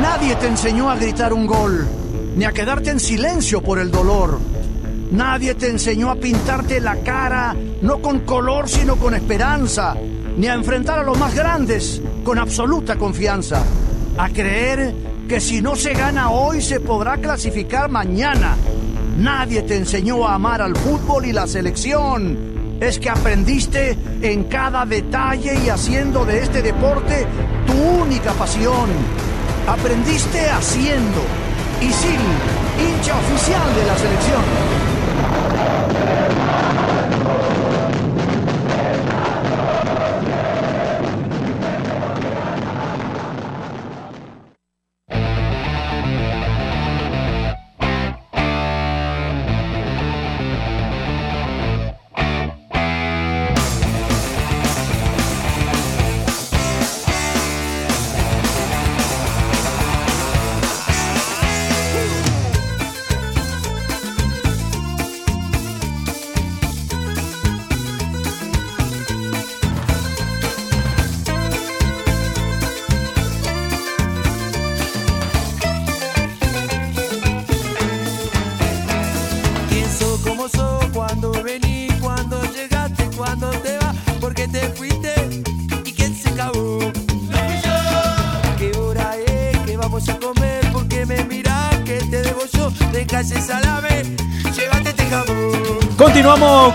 [0.00, 1.86] Nadie te enseñó a gritar un gol,
[2.36, 4.38] ni a quedarte en silencio por el dolor.
[5.10, 9.94] Nadie te enseñó a pintarte la cara, no con color, sino con esperanza,
[10.36, 13.62] ni a enfrentar a los más grandes con absoluta confianza.
[14.16, 14.94] A creer
[15.28, 18.56] que si no se gana hoy se podrá clasificar mañana.
[19.16, 22.78] Nadie te enseñó a amar al fútbol y la selección.
[22.80, 27.26] Es que aprendiste en cada detalle y haciendo de este deporte
[27.66, 28.90] tu única pasión.
[29.68, 31.22] Aprendiste haciendo.
[31.80, 32.20] Isil,
[32.78, 34.42] hincha oficial de la selección.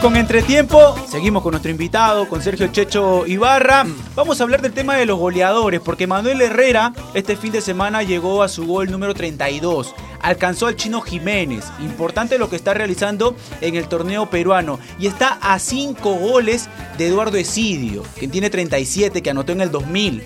[0.01, 3.85] Con Entretiempo, seguimos con nuestro invitado, con Sergio Checho Ibarra.
[4.15, 8.01] Vamos a hablar del tema de los goleadores, porque Manuel Herrera este fin de semana
[8.01, 9.93] llegó a su gol número 32.
[10.21, 11.65] Alcanzó al chino Jiménez.
[11.81, 14.79] Importante lo que está realizando en el torneo peruano.
[14.99, 19.69] Y está a 5 goles de Eduardo Esidio, quien tiene 37, que anotó en el
[19.69, 20.23] 2000.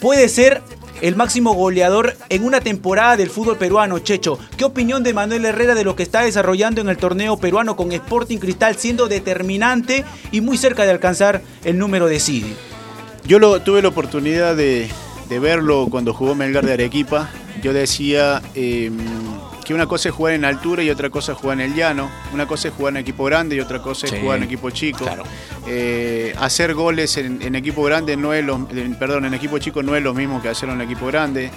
[0.00, 0.62] Puede ser
[1.00, 4.38] el máximo goleador en una temporada del fútbol peruano, Checho.
[4.56, 7.92] ¿Qué opinión de Manuel Herrera de lo que está desarrollando en el torneo peruano con
[7.92, 12.54] Sporting Cristal siendo determinante y muy cerca de alcanzar el número de Sidi?
[13.26, 14.88] Yo tuve la oportunidad de,
[15.28, 17.28] verlo cuando jugó Melgar de Arequipa.
[17.62, 18.90] Yo decía eh,
[19.66, 22.08] que una cosa es jugar en altura y otra cosa es jugar en el llano.
[22.32, 24.70] Una cosa es jugar en equipo grande y otra cosa es Sí, jugar en equipo
[24.70, 25.04] chico.
[25.04, 25.24] claro.
[25.66, 29.82] Eh, hacer goles en, en equipo grande no es lo, en- perdón, en equipo chico
[29.82, 31.50] no es lo mismo que hacerlo en equipo grande.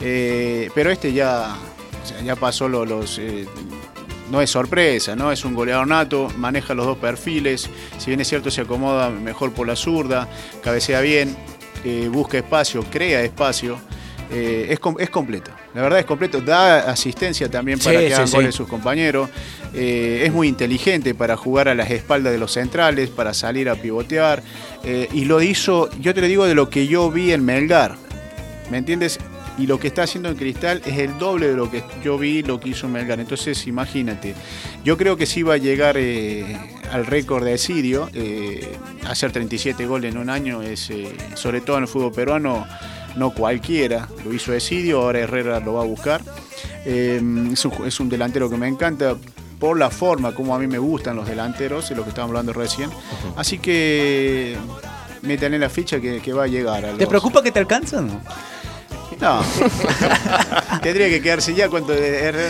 [0.00, 1.54] Eh, pero este ya,
[2.24, 3.18] ya pasó lo- los.
[3.18, 3.46] eh,
[4.30, 5.32] no es sorpresa, ¿no?
[5.32, 7.68] Es un goleador nato, maneja los dos perfiles.
[7.98, 10.28] Si bien es cierto, se acomoda mejor por la zurda,
[10.62, 11.36] cabecea bien,
[12.12, 13.78] busca espacio, crea espacio.
[14.32, 16.40] Eh, es, es completo, la verdad es completo.
[16.40, 18.36] Da asistencia también para Sí, que hagan sí, sí.
[18.36, 19.28] goles sus compañeros.
[19.74, 23.74] eh, es muy inteligente para jugar a las espaldas de los centrales, para salir a
[23.76, 24.42] pivotear.
[24.84, 27.96] eh, y lo hizo, yo te lo digo de lo que yo vi en Melgar.
[28.70, 29.18] ¿Me entiendes?
[29.58, 32.42] Y lo que está haciendo en Cristal es el doble de lo que yo vi,
[32.42, 33.20] lo que hizo en Melgar.
[33.20, 34.34] Entonces, imagínate.
[34.84, 38.08] Yo creo que sí va a llegar al récord de Sirio.
[39.06, 40.90] hacer 37 goles en un año es,
[41.34, 42.66] sobre todo en el fútbol peruano,
[43.16, 44.08] no cualquiera.
[44.24, 46.22] Lo hizo Esidio, ahora Herrera lo va a buscar.
[46.84, 47.20] Eh,
[47.52, 49.16] es, un, es un delantero que me encanta
[49.58, 52.52] por la forma como a mí me gustan los delanteros, de lo que estábamos hablando
[52.52, 52.90] recién.
[53.36, 54.56] Así que
[55.22, 56.84] métanle la ficha que, que va a llegar.
[56.84, 58.22] A ¿Te preocupa que te alcanzan?
[59.20, 59.42] no.
[60.82, 61.94] Tendría que quedarse ya cuando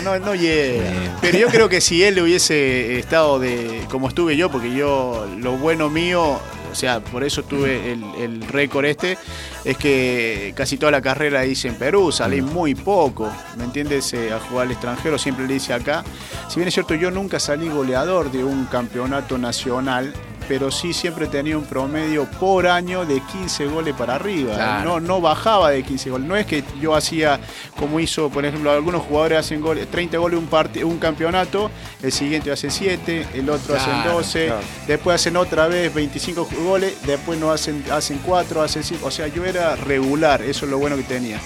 [0.03, 0.89] no, no llega.
[1.19, 5.57] Pero yo creo que si él hubiese estado de como estuve yo, porque yo lo
[5.57, 6.39] bueno mío
[6.71, 9.17] O sea, por eso tuve el, el récord este.
[9.65, 14.13] Es que casi toda la carrera hice en Perú, salí muy poco, ¿me entiendes?
[14.13, 16.03] Eh, a jugar al extranjero, siempre le hice acá.
[16.47, 20.13] Si bien es cierto, yo nunca salí goleador de un campeonato nacional,
[20.51, 24.53] pero sí siempre tenía un promedio por año de 15 goles para arriba.
[24.53, 24.83] Claro.
[24.83, 26.27] No, no bajaba de 15 goles.
[26.27, 27.39] No es que yo hacía
[27.77, 31.71] como hizo, por ejemplo, algunos jugadores hacen goles, 30 goles un, un campeonato,
[32.03, 34.61] el siguiente hace 7, el otro hacen Claro, 12, claro.
[34.87, 39.05] después hacen otra vez 25 goles, después no hacen, hacen 4, hacen 5.
[39.05, 41.39] O sea, yo era regular, eso es lo bueno que tenía.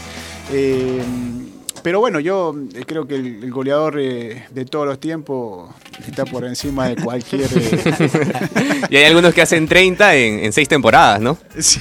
[0.52, 1.45] Eh,
[1.86, 5.70] pero bueno, yo eh, creo que el, el goleador eh, de todos los tiempos
[6.08, 7.48] está por encima de cualquier...
[7.56, 11.38] eh, Y hay algunos que hacen 30 en, en seis temporadas, ¿no?
[11.60, 11.80] sí.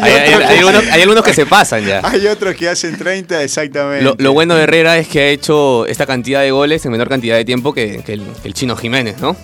[0.00, 2.00] Hay, hay- hay algunos, hay algunos que se pasan ya.
[2.08, 4.04] Hay otros que hacen 30 exactamente.
[4.04, 7.08] Lo, lo bueno de Herrera es que ha hecho esta cantidad de goles en menor
[7.08, 9.36] cantidad de tiempo que, que el, que el chino Jiménez, ¿no?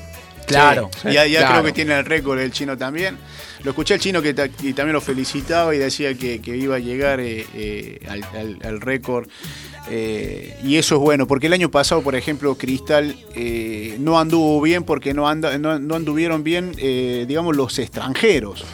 [0.46, 0.90] Claro.
[1.02, 1.54] Sí, Ya, ya claro.
[1.54, 3.16] creo que tiene el récord el chino también.
[3.64, 7.46] Lo escuché el chino que también lo felicitaba y decía que, iba a llegar eh,
[7.54, 9.28] eh, al, al- al récord.
[9.90, 13.14] eh, y eso es bueno, porque el año pasado, por ejemplo, Cristal
[14.00, 18.64] no anduvo bien porque no, anda, no, anduvieron bien, digamos, los extranjeros.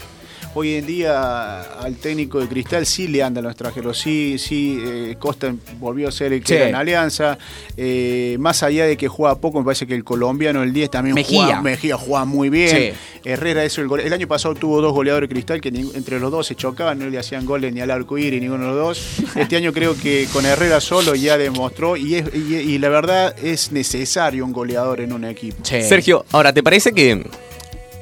[0.55, 5.15] Hoy en día al técnico de Cristal sí le andan los extranjeros, sí, sí, eh,
[5.19, 6.55] Costa volvió a ser el que Sí.
[6.55, 7.39] era en Alianza,
[7.77, 11.15] eh, más allá de que juega poco, me parece que el colombiano, el 10 también
[11.15, 11.45] Mejía.
[11.45, 12.99] juega, Mejía juega muy bien, Sí.
[13.25, 16.19] Herrera eso, el, gole- el año pasado tuvo dos goleadores de Cristal que ni- entre
[16.19, 18.77] los dos se chocaban, no le hacían goles ni al arco iris, ninguno de los
[18.79, 22.89] dos, este año creo que con Herrera solo ya demostró y, es, y, y la
[22.89, 25.59] verdad es necesario un goleador en un equipo.
[25.63, 25.83] Sí.
[25.83, 27.25] Sergio, ahora, ¿te parece que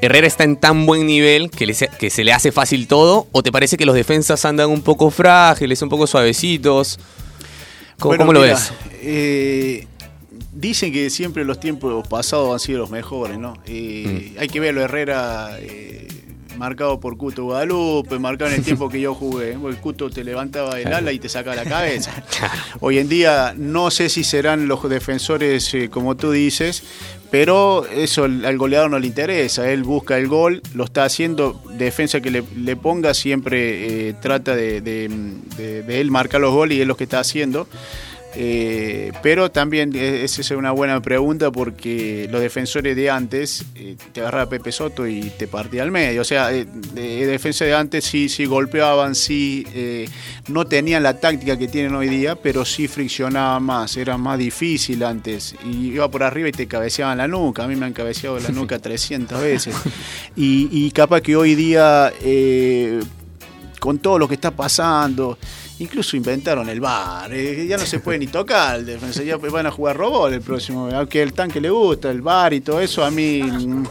[0.03, 3.27] Herrera está en tan buen nivel que, le se- que se le hace fácil todo?
[3.33, 6.99] ¿O te parece que los defensas andan un poco frágiles, un poco suavecitos?
[7.99, 8.73] ¿Cómo, Bueno, cómo lo ves?
[9.01, 9.87] eh,
[10.53, 13.55] dicen que siempre los tiempos pasados han sido los mejores, ¿no?
[13.67, 14.39] Eh, Mm.
[14.41, 16.07] Hay que verlo, Herrera eh,
[16.57, 19.53] marcado por Cuto Guadalupe, marcado en el tiempo que yo jugué.
[19.53, 22.25] El Cuto te levantaba el ala y te sacaba la cabeza.
[22.81, 26.83] Hoy en día no sé si serán los defensores eh, como tú dices,
[27.31, 29.71] pero eso al al goleador no le interesa.
[29.71, 31.61] Él busca el gol, lo está haciendo.
[31.77, 35.09] Defensa que le, le ponga siempre eh, trata de, de-
[35.57, 37.69] de- de él marcar los goles y es lo que está haciendo.
[38.39, 43.97] Eh, pero también eh, esa es una buena pregunta porque los defensores de antes eh,
[44.13, 46.21] te agarraba Pepe Soto y te partía al medio.
[46.21, 50.07] O sea, eh, de, defensa de antes sí, sí golpeaban, sí eh,
[50.49, 55.03] no tenían la táctica que tienen hoy día, pero sí friccionaban más, era más difícil
[55.03, 55.55] antes.
[55.65, 57.65] Y iba por arriba y te cabeceaban la nuca.
[57.65, 59.75] A mí me han cabeceado la nuca 300 veces.
[60.37, 62.13] Y, y capaz que hoy día,
[63.81, 65.39] con todo lo que está pasando,
[65.79, 69.67] Incluso inventaron el bar, eh, ya no se puede ni tocar el defensa, ya van
[69.67, 73.05] a jugar robot el próximo, aunque el tanque le gusta, el bar y todo eso,
[73.05, 73.85] a mí mm,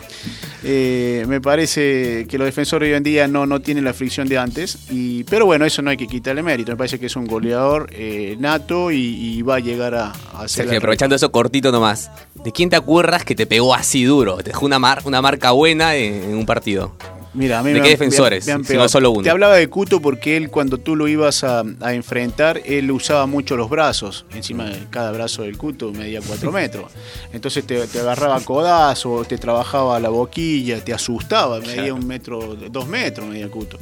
[0.63, 4.37] eh, me parece que los defensores hoy en día no, no tienen la fricción de
[4.39, 7.27] antes, y, pero bueno, eso no hay que quitarle mérito, me parece que es un
[7.27, 11.71] goleador eh, nato y, y va a llegar a, a ser Sergio, aprovechando eso cortito
[11.71, 12.09] nomás.
[12.43, 14.37] ¿De quién te acuerdas que te pegó así duro?
[14.37, 16.95] Te dejó una, mar- una marca buena en, en un partido.
[17.35, 18.45] Mira, a mí ¿De me qué han- defensores?
[18.47, 19.21] me han Si no solo uno.
[19.23, 23.25] Te hablaba de Cuto porque él cuando tú lo ibas a, a enfrentar, él usaba
[23.25, 24.25] mucho los brazos.
[24.33, 26.91] Encima de cada brazo del Cuto medía 4 metros.
[27.33, 31.59] Entonces te, te agarraba codazo, te trabajaba la boquilla, te asustaba.
[31.59, 33.77] Medía un metro, dos metros medía Cuto.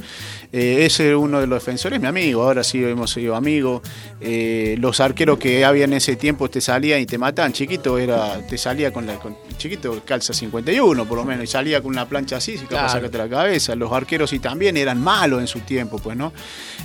[0.52, 2.42] Eh, ese es uno de los defensores, mi amigo.
[2.42, 3.82] Ahora sí hemos sido amigos.
[4.20, 7.52] Eh, los arqueros que había en ese tiempo te salían y te mataban.
[7.52, 9.14] Chiquito era, te salía con la.
[9.18, 11.44] con- chiquito calza 51 por lo menos.
[11.44, 12.88] Y salía con una plancha así, si capaz Claro.
[12.92, 13.43] sacate la cabeza.
[13.76, 16.32] Los arqueros y también eran malos en su tiempo, pues, ¿no?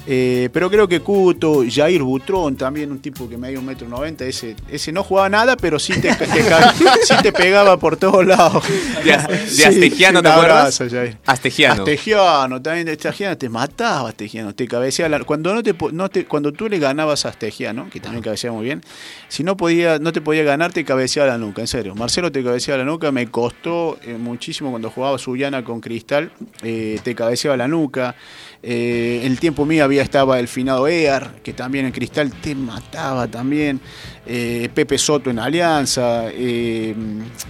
[0.08, 4.26] Eh, pero creo que Cuto, Jair Butrón, también un tipo que medía un metro noventa,
[4.26, 6.12] ese, ese no jugaba nada, pero sí te,
[7.04, 8.64] sí te pegaba por todos lados.
[9.04, 10.78] De, As- de Astegiano, un ¿te acuerdas?
[10.78, 11.18] Jair.
[11.26, 11.84] Astegiano.
[11.84, 16.10] Astegiano, también de Astegiano te mataba Astegiano, te cabeceaba la- cuando no te, po- no
[16.10, 18.82] te- cuando tú le ganabas a Astegiano, que también cabeceaba muy bien,
[19.28, 21.94] si no podía no te podía ganar te cabeceaba la nuca, en serio.
[21.96, 26.32] Marcelo te cabeceaba la nuca, me costó eh, muchísimo cuando jugaba Sullana con Cristal,
[26.64, 28.16] eh, te cabeceaba la nuca.
[28.62, 33.28] Eh, el tiempo mío había estaba el finado Ear, que también en Cristal te mataba
[33.28, 33.80] también.
[34.26, 36.26] Eh, Pepe Soto en Alianza.
[36.32, 36.94] eh,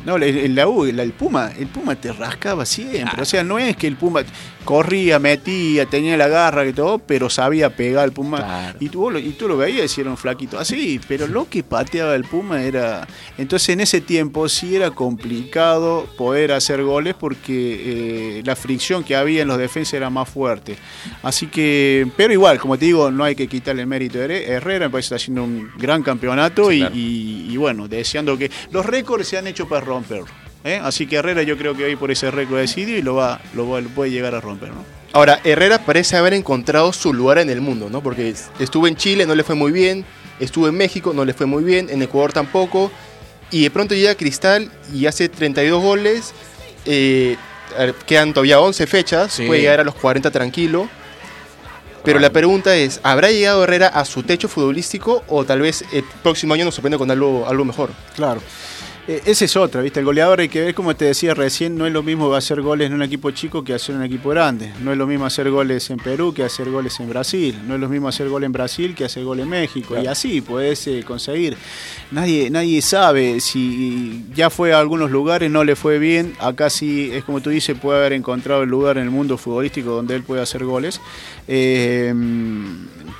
[0.05, 3.21] no, el, el, el Puma, el Puma te rascaba siempre.
[3.21, 4.21] O sea, no es que el Puma
[4.65, 8.37] corría, metía, tenía la garra y todo, pero sabía pegar el Puma.
[8.37, 8.77] Claro.
[8.79, 11.63] Y, tú, lo- y tú lo veías y era un flaquito así, pero lo que
[11.63, 13.07] pateaba el Puma era...
[13.37, 19.15] Entonces en ese tiempo sí era complicado poder hacer goles porque eh, la fricción que
[19.15, 20.75] había en los defensas era más fuerte.
[21.23, 24.45] Así que, pero igual, como te digo, no hay que quitarle el mérito a Herre-
[24.49, 26.95] Herrera, me parece que está haciendo un gran campeonato Sí, y, claro.
[26.95, 28.51] y- y bueno, deseando que...
[28.71, 30.23] Los récords se han hecho para romper.
[30.63, 30.79] ¿Eh?
[30.83, 33.69] Así que Herrera yo creo que hoy por ese récord decidió y lo va, lo
[33.69, 34.83] va- lo puede llegar a romper, ¿no?
[35.13, 38.01] Ahora, Herrera parece haber encontrado su lugar en el mundo, ¿no?
[38.01, 40.05] Porque estuvo en Chile, no le fue muy bien,
[40.39, 42.91] estuvo en México, no le fue muy bien, en Ecuador tampoco,
[43.49, 46.33] y de pronto llega a Cristal y hace 32 goles,
[46.85, 47.37] eh,
[48.05, 49.47] quedan todavía 11 fechas, Sí.
[49.47, 50.87] puede llegar a los 40 tranquilo.
[52.03, 56.03] Pero la pregunta es, ¿habrá llegado Herrera a su techo futbolístico o tal vez el
[56.23, 57.89] próximo año nos sorprende con algo, algo mejor?
[58.15, 58.41] Claro.
[59.07, 59.99] Eh, esa es otra, ¿viste?
[60.01, 62.87] El goleador hay que ver, como te decía recién, no es lo mismo hacer goles
[62.87, 64.71] en un equipo chico que hacer en un equipo grande.
[64.83, 67.55] No es lo mismo hacer goles en Perú que hacer goles en Brasil.
[67.67, 69.95] No es lo mismo hacer gol en Brasil que hacer gol en México.
[69.99, 71.57] Y así puedes eh, conseguir.
[72.11, 76.33] Nadie, nadie sabe si ya fue a algunos lugares, no le fue bien.
[76.39, 79.89] Acá sí, es como tú dices, puede haber encontrado el lugar en el mundo futbolístico
[79.89, 81.01] donde él puede hacer goles.
[81.47, 82.13] Eh,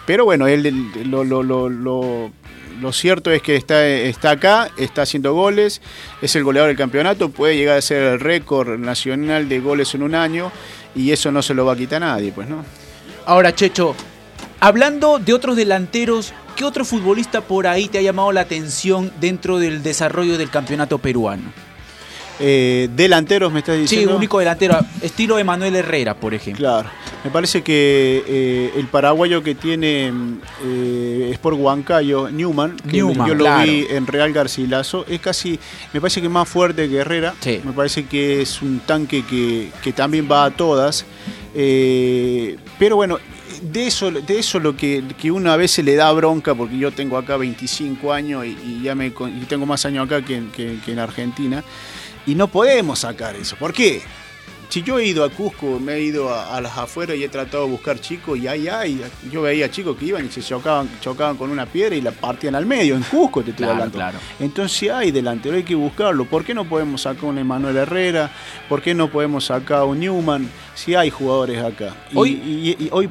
[0.06, 2.32] pero bueno, él él- lo, lo- lo- lo-
[2.80, 5.82] lo cierto es que está, está acá, está haciendo goles,
[6.22, 10.04] es el goleador del campeonato, puede llegar a ser el récord nacional de goles en
[10.04, 10.52] un año
[10.96, 12.64] y eso no se lo va a quitar nadie, pues no.
[13.26, 13.96] Ahora, Checho,
[14.60, 19.60] hablando de otros delanteros, ¿qué otro futbolista por ahí te ha llamado la atención dentro
[19.60, 21.69] del desarrollo del campeonato peruano?
[22.40, 24.16] Eh, delanteros me estás Sí, diciendo.
[24.16, 26.64] único delantero, estilo Emanuel Herrera, por ejemplo.
[26.66, 26.90] Claro,
[27.24, 30.12] me parece que eh, el paraguayo que tiene
[30.64, 33.70] eh, Sport Huancayo, Newman, que Newman, yo lo claro.
[33.70, 35.60] vi en Real Garcilaso, es casi,
[35.92, 37.60] me parece que más fuerte que Herrera, Sí.
[37.64, 41.06] me parece que es un tanque que, que también va a todas,
[41.56, 43.18] eh, pero bueno,
[43.62, 46.92] de eso, de eso lo que, que uno a veces le da bronca, porque yo
[46.92, 50.52] tengo acá 25 años y, y ya me, y tengo más años acá que, en-
[50.52, 51.64] que- que en Argentina,
[52.26, 53.56] y no podemos sacar eso.
[53.56, 54.02] ¿Por qué?
[54.70, 57.28] Si yo he ido a Cusco, me he ido a, a las afueras y he
[57.30, 60.88] tratado de buscar chicos y ahí hay, yo veía chicos que iban y se chocaban,
[61.02, 63.98] chocaban con una piedra y la partían al medio, en Cusco te estoy Claro, hablando.
[63.98, 64.20] claro.
[64.40, 66.26] Entonces hay delantero, hay que buscarlo.
[66.26, 68.30] ¿Por qué no podemos sacar un Emanuel Herrera?
[68.70, 70.48] ¿Por qué no podemos sacar un Newman?
[70.76, 71.96] Si hay jugadores acá.
[72.12, 72.30] Y- Hoy-
[72.78, 73.10] y- y hoy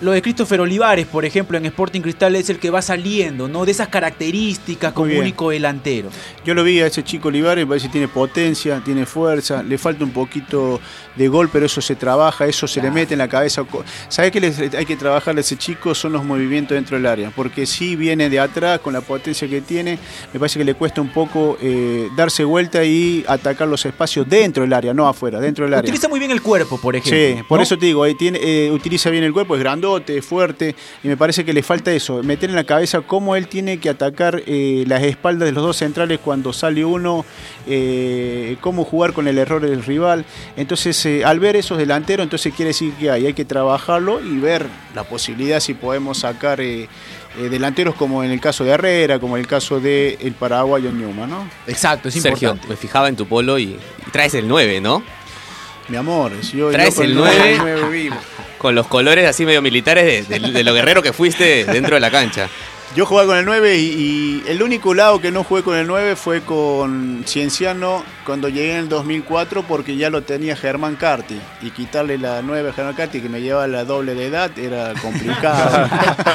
[0.00, 3.64] Lo de Christopher Olivares, por ejemplo, en Sporting Cristal es el que va saliendo, ¿no?
[3.64, 6.08] De esas características como único delantero.
[6.44, 9.76] Yo lo vi a ese chico Olivares, me parece que tiene potencia, tiene fuerza, le
[9.76, 10.80] falta un poquito
[11.16, 13.64] de gol, pero eso se trabaja, eso se le mete en la cabeza.
[14.08, 15.92] ¿Sabes qué hay que trabajarle a ese chico?
[15.94, 19.60] Son los movimientos dentro del área, porque si viene de atrás con la potencia que
[19.62, 19.98] tiene,
[20.32, 24.62] me parece que le cuesta un poco eh, darse vuelta y atacar los espacios dentro
[24.62, 25.88] del área, no afuera, dentro del área.
[25.88, 27.40] Utiliza muy bien el cuerpo, por ejemplo.
[27.40, 27.64] Sí, por ¿no?
[27.64, 31.16] eso te digo, eh, tiene, eh, utiliza bien el cuerpo, es grandote, fuerte, y me
[31.16, 34.84] parece que le falta eso, meter en la cabeza cómo él tiene que atacar eh,
[34.86, 37.24] las espaldas de los dos centrales cuando sale uno,
[37.66, 40.24] eh, cómo jugar con el error del rival.
[40.56, 44.38] Entonces, eh, al ver esos delanteros, entonces quiere decir que hay, hay que trabajarlo y
[44.38, 46.88] ver la posibilidad si podemos sacar eh,
[47.38, 50.90] eh, delanteros como en el caso de Herrera, como en el caso de el paraguayo
[50.92, 51.48] Newman, ¿no?
[51.66, 52.68] Exacto, es Sergio, importante.
[52.68, 55.02] me fijaba en tu polo y, y traes el 9, ¿no?
[55.88, 57.58] Mi amor, yo, Traes yo con el nueve- 9.
[57.80, 58.16] nueve vivo.
[58.58, 62.00] Con los colores así medio militares de, de- de lo guerrero que fuiste dentro de
[62.00, 62.48] la cancha.
[62.96, 65.86] Yo jugaba con el 9 y, y el único lado que no jugué con el
[65.86, 71.38] 9 fue con Cienciano cuando llegué en el 2004 porque ya lo tenía Germán Carti
[71.62, 74.94] y quitarle la 9 a Germán Carti que me llevaba la doble de edad era
[75.00, 75.86] complicado.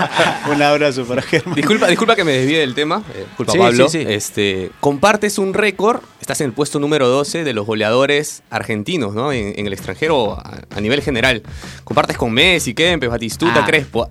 [0.54, 1.56] Un abrazo para Germán.
[1.56, 3.04] Disculpa, disculpa que me desvíe del tema.
[3.14, 3.90] eh, disculpa, Sí, Pablo.
[3.90, 4.06] sí, sí.
[4.08, 9.34] Este, compartes un récord, estás en el puesto número 12 de los goleadores argentinos, ¿no?
[9.34, 11.42] En, en el extranjero a, a nivel general.
[11.84, 13.66] Compartes con Messi, Kempes, Batistuta, Ah.
[13.66, 14.10] Crespo.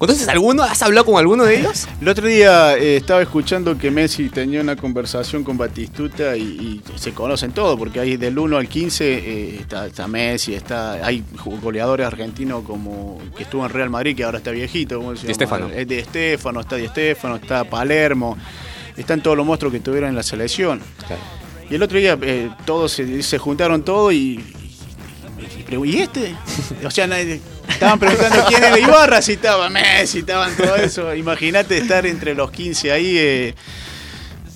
[0.00, 0.62] ¿Conoces alguno?
[0.62, 1.86] ¿Has hablado con alguno de ellos?
[2.00, 6.98] El otro día eh, estaba escuchando que Messi tenía una conversación con Batistuta y, y
[6.98, 11.22] se conocen todos, porque hay del 1 al 15 eh, está, está Messi, está, hay
[11.62, 15.34] goleadores argentinos como que estuvo en Real Madrid, que ahora está viejito, ¿cómo se Di
[15.34, 15.34] llama?
[15.34, 15.68] Stéfano.
[15.68, 18.38] Es de Estefano, está Di Stéfano, está Palermo,
[18.96, 20.80] están todos los monstruos que tuvieron en la selección.
[21.68, 24.40] Y el otro día eh, todos se, se juntaron todos y,
[25.68, 26.34] y, y ¿y este?
[26.86, 27.38] O sea, nadie-
[27.70, 31.14] estaban preguntando quién era Ibarra, si estaba Messi, estaban todo eso.
[31.14, 33.18] Imagínate estar entre los 15 ahí.
[33.18, 33.54] eh,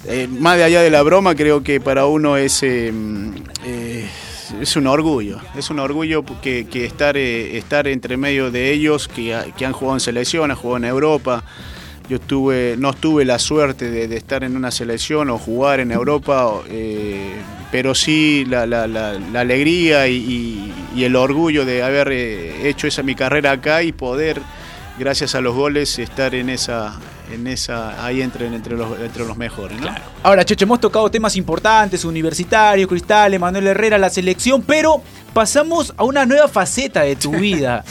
[0.06, 2.92] eh, más de allá de la broma, creo que para uno es, eh,
[4.60, 5.38] es un orgullo.
[5.56, 9.96] Es un orgullo que, que estar, estar entre medio de ellos que, que han jugado
[9.96, 11.44] en selección, han jugado en Europa.
[12.08, 16.60] Yo tuve, no tuve la suerte de, estar en una selección o jugar en Europa,
[17.74, 22.68] pero sí la, la- la- la alegría y, y- y el orgullo de haber eh,
[22.68, 24.40] hecho esa mi carrera acá y poder,
[24.96, 27.00] gracias a los goles, estar en esa,
[27.32, 29.80] en esa, ahí entre, entre, los, entre los mejores.
[29.80, 29.88] ¿no?
[30.22, 36.04] Ahora, Checho, hemos tocado temas importantes, universitario, Cristal, Emanuel Herrera, la selección, pero pasamos a
[36.04, 37.84] una nueva faceta de tu vida.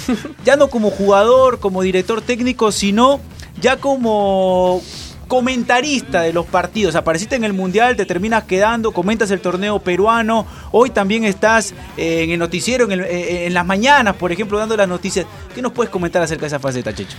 [0.46, 3.20] ya no como jugador, como director técnico, sino
[3.60, 4.82] ya como
[5.28, 6.96] comentarista de los partidos.
[6.96, 10.46] Apareciste en el Mundial, te terminas quedando, comentas el torneo peruano.
[10.72, 14.88] Hoy también estás eh, en el noticiero, eh, en las mañanas, por ejemplo, dando las
[14.88, 15.26] noticias.
[15.56, 17.18] ¿Qué nos puedes comentar acerca de esa faceta, Checho?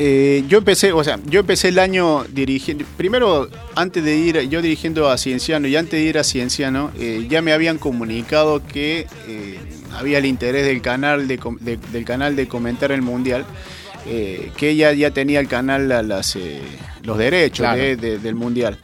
[0.00, 2.84] Eh, yo empecé, o sea, yo empecé el año dirigiendo.
[2.96, 6.92] Primero, antes de ir, yo dirigiendo a Cienciano y antes de ir a Cienciano,
[7.28, 9.08] ya me habían comunicado que
[9.96, 13.44] había el interés del canal de- del canal de comentar el mundial.
[14.08, 16.60] Eh, que ella ya tenía el canal las, eh,
[17.02, 17.80] los derechos Claro.
[17.80, 18.78] de- de- del mundial.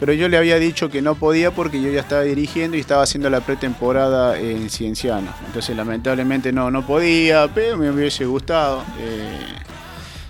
[0.00, 3.02] Pero yo le había dicho que no podía porque yo ya estaba dirigiendo y estaba
[3.02, 5.34] haciendo la pretemporada en Cienciano.
[5.46, 8.84] Entonces lamentablemente no, no podía, pero me hubiese gustado.
[9.00, 9.28] eh,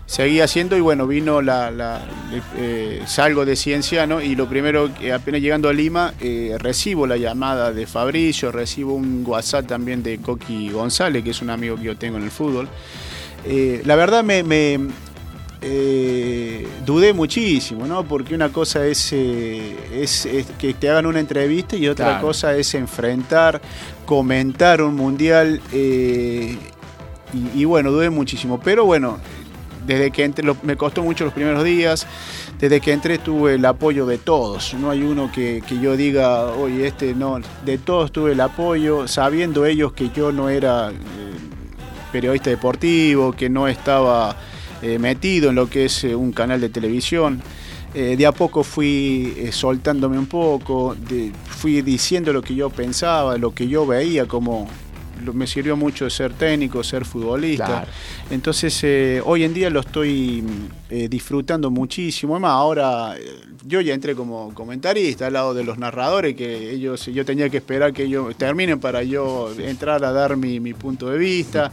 [0.07, 2.01] seguí haciendo y bueno, vino la, la-
[2.57, 7.19] eh, salgo de Cienciano y lo primero, que apenas llegando a Lima, eh, recibo la
[7.19, 11.83] llamada de Fabricio, recibo un WhatsApp también de Coqui González, que es un amigo que
[11.85, 12.69] yo tengo en el fútbol.
[13.45, 14.79] Eh, la verdad me, me,
[15.61, 18.05] eh, dudé muchísimo, ¿no?
[18.05, 22.27] Porque una cosa es, eh, es- es que te hagan una entrevista y otra Claro.
[22.27, 23.61] cosa es enfrentar,
[24.07, 25.61] comentar un mundial.
[27.35, 28.59] y, y bueno, dudé muchísimo.
[28.59, 29.19] Pero bueno,
[29.87, 32.07] desde que entré, me costó mucho los primeros días.
[32.59, 34.73] Desde que entré tuve el apoyo de todos.
[34.75, 37.39] No hay uno que, que yo diga, oye, este no.
[37.67, 40.91] De todos tuve el apoyo, sabiendo ellos que yo no era
[42.13, 44.37] periodista deportivo, que no estaba
[44.83, 47.43] eh, metido en lo que es eh, un canal de televisión.
[47.95, 50.95] Eh, de a poco fui soltándome un poco,
[51.47, 54.69] fui diciendo lo que yo pensaba, lo que yo veía, como
[55.33, 57.67] me sirvió mucho ser técnico, ser futbolista.
[57.67, 57.87] Claro.
[58.31, 60.45] Entonces, eh, hoy en día lo estoy
[60.91, 62.35] eh, disfrutando muchísimo.
[62.35, 63.23] Además, ahora eh,
[63.65, 67.59] yo ya entré como comentarista al lado de los narradores, que ellos, yo tenía que
[67.59, 71.71] esperar que ellos terminen para yo entrar a dar mi, mi punto de vista,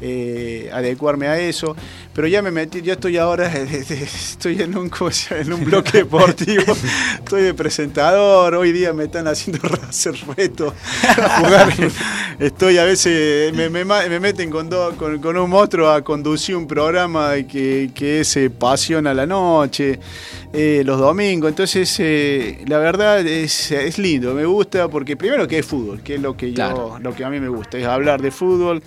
[0.00, 1.76] eh, adecuarme a eso.
[2.14, 4.90] Pero ya me metí, ya estoy ahora, estoy en un,
[5.30, 6.76] en un bloque deportivo,
[7.18, 10.72] estoy de presentador, hoy día me están haciendo hacer retos,
[11.02, 11.72] a jugar.
[12.38, 16.02] Estoy a veces, me, me ma- me meten con, dos- con, con un monstruo a
[16.02, 19.98] conducir un programa que, que es eh, Pasión a la Noche,
[20.52, 21.48] eh, los domingos.
[21.48, 26.16] Entonces, eh, la verdad es, es lindo, me gusta porque primero que es fútbol, que
[26.16, 26.98] es lo que, yo, Claro.
[27.00, 28.82] lo que a mí me gusta, es hablar de fútbol.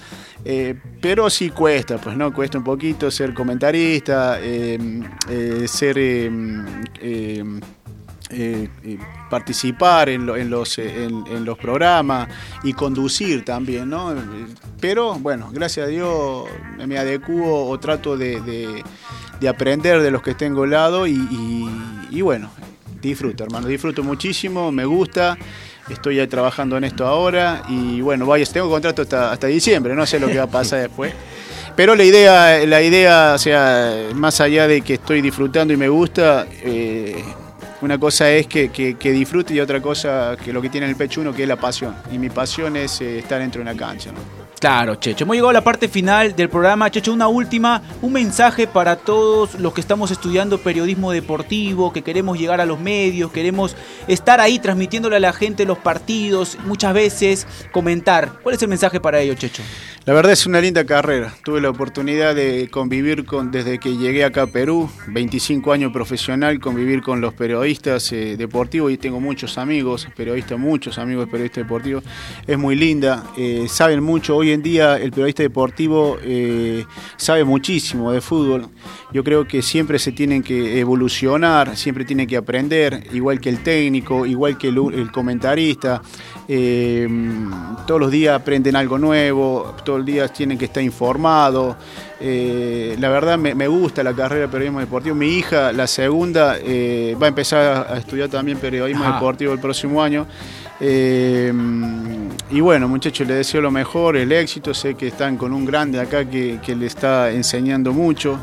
[0.46, 4.78] eh, pero sí cuesta, pues no, cuesta un poquito ser comentarista, eh,
[5.30, 5.98] eh, ser...
[8.30, 8.98] eh, eh,
[9.30, 12.28] participar eh, en, los programas
[12.64, 13.92] y conducir también,
[14.82, 16.46] Pero bueno, gracias a Dios
[16.86, 18.84] me adecuo o trato de, de-
[19.40, 22.50] de aprender de los que tengo al lado y, bueno,
[23.02, 25.38] disfruto, hermano, disfruto muchísimo, me gusta.
[25.90, 30.20] Estoy trabajando en esto ahora y bueno, vaya, tengo contrato hasta, hasta diciembre, no sé
[30.20, 31.14] lo que va a pasar después.
[31.78, 35.88] Pero la idea, la idea, o sea, más allá de que estoy disfrutando y me
[35.88, 36.48] gusta,
[37.82, 40.96] una cosa es que, que- disfrute y otra cosa que lo que tiene en el
[40.98, 41.96] pecho uno, que es la pasión.
[42.12, 44.12] Y mi pasión es eh, estar dentro de una cancha.
[44.60, 45.24] Claro, Checho.
[45.24, 46.90] Hemos llegado a la parte final del programa.
[46.90, 52.40] Checho, una última, un mensaje para todos los que estamos estudiando periodismo deportivo, que queremos
[52.40, 53.76] llegar a los medios, queremos
[54.08, 58.40] estar ahí transmitiéndole a la gente los partidos, muchas veces comentar.
[58.42, 59.62] ¿Cuál es el mensaje para ellos, Checho?
[60.08, 61.36] La verdad es una linda carrera.
[61.44, 66.62] Tuve la oportunidad de convivir con, desde que llegué acá a Perú, 25 años profesional,
[66.62, 72.06] convivir con los periodistas eh, deportivos y tengo muchos amigos, periodistas, muchos amigos periodistas deportivos.
[72.48, 74.38] Es muy linda, eh, saben mucho.
[74.38, 76.86] Hoy en día el periodista deportivo eh,
[77.16, 78.68] sabe muchísimo de fútbol.
[79.14, 83.64] Yo creo que siempre se tienen que evolucionar, siempre tienen que aprender, igual que el
[83.64, 86.02] técnico, igual que el, el comentarista.
[86.50, 87.08] Eh,
[87.86, 91.76] todos los días aprenden algo nuevo, todos los días tienen que estar informados.
[92.20, 95.16] Eh, la verdad me, me gusta la carrera de periodismo deportivo.
[95.16, 99.16] Mi hija, la segunda, eh, va a empezar a estudiar también periodismo Ajá.
[99.16, 100.26] deportivo el próximo año.
[100.80, 101.52] Eh,
[102.52, 104.74] y bueno, muchachos, les deseo lo mejor, el éxito.
[104.74, 108.40] Sé que están con un grande acá que, que le está enseñando mucho.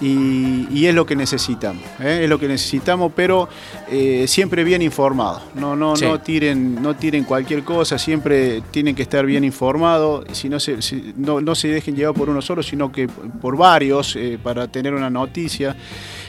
[0.00, 2.20] Y, y es lo que necesitamos, ¿eh?
[2.22, 3.48] es lo que necesitamos, pero
[3.90, 5.42] eh, siempre bien informados.
[5.56, 6.04] No, no, Sí.
[6.04, 10.24] no tiren, no tiren cualquier cosa, siempre tienen que estar bien informados.
[10.30, 13.56] Si no se, si- no, no se dejen llevar por uno solo, sino que por
[13.56, 15.74] varios para tener una noticia.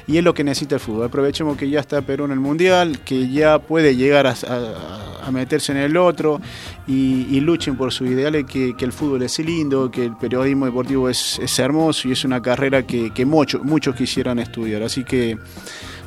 [0.10, 1.05] Y es lo que necesita el fútbol.
[1.05, 5.78] Aprovechemos que ya está Perú en el Mundial, que ya puede llegar a, meterse en
[5.78, 6.41] el otro
[6.88, 11.60] y, luchen por sus ideales, que, el fútbol es lindo, que el periodismo deportivo es,
[11.60, 14.82] hermoso y es una carrera que, que muchos quisieran estudiar.
[14.82, 15.38] Así que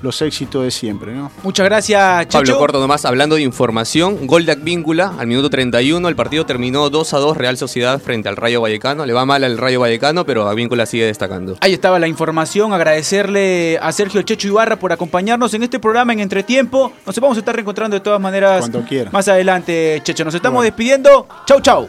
[0.03, 1.31] los éxitos de siempre, ¿no?
[1.43, 2.39] Muchas gracias, Checho.
[2.39, 6.91] Pablo Corto nomás, hablando de información, gol de Advíncula al minuto 31, el partido terminó
[6.91, 10.25] 2 a 2 Real Sociedad frente al Rayo Vallecano, le va mal al Rayo Vallecano,
[10.27, 11.57] pero Advíncula sigue destacando.
[11.61, 16.21] Ahí estaba la información, agradecerle a Sergio Checho Ibarra por acompañarnos en este programa en
[16.21, 16.93] Entretiempo.
[17.07, 19.11] Nos vamos a estar reencontrando de todas maneras Cuando quiera.
[19.11, 20.25] más adelante, Checho.
[20.25, 21.27] Nos estamos despidiendo.
[21.47, 21.89] Chau, chau.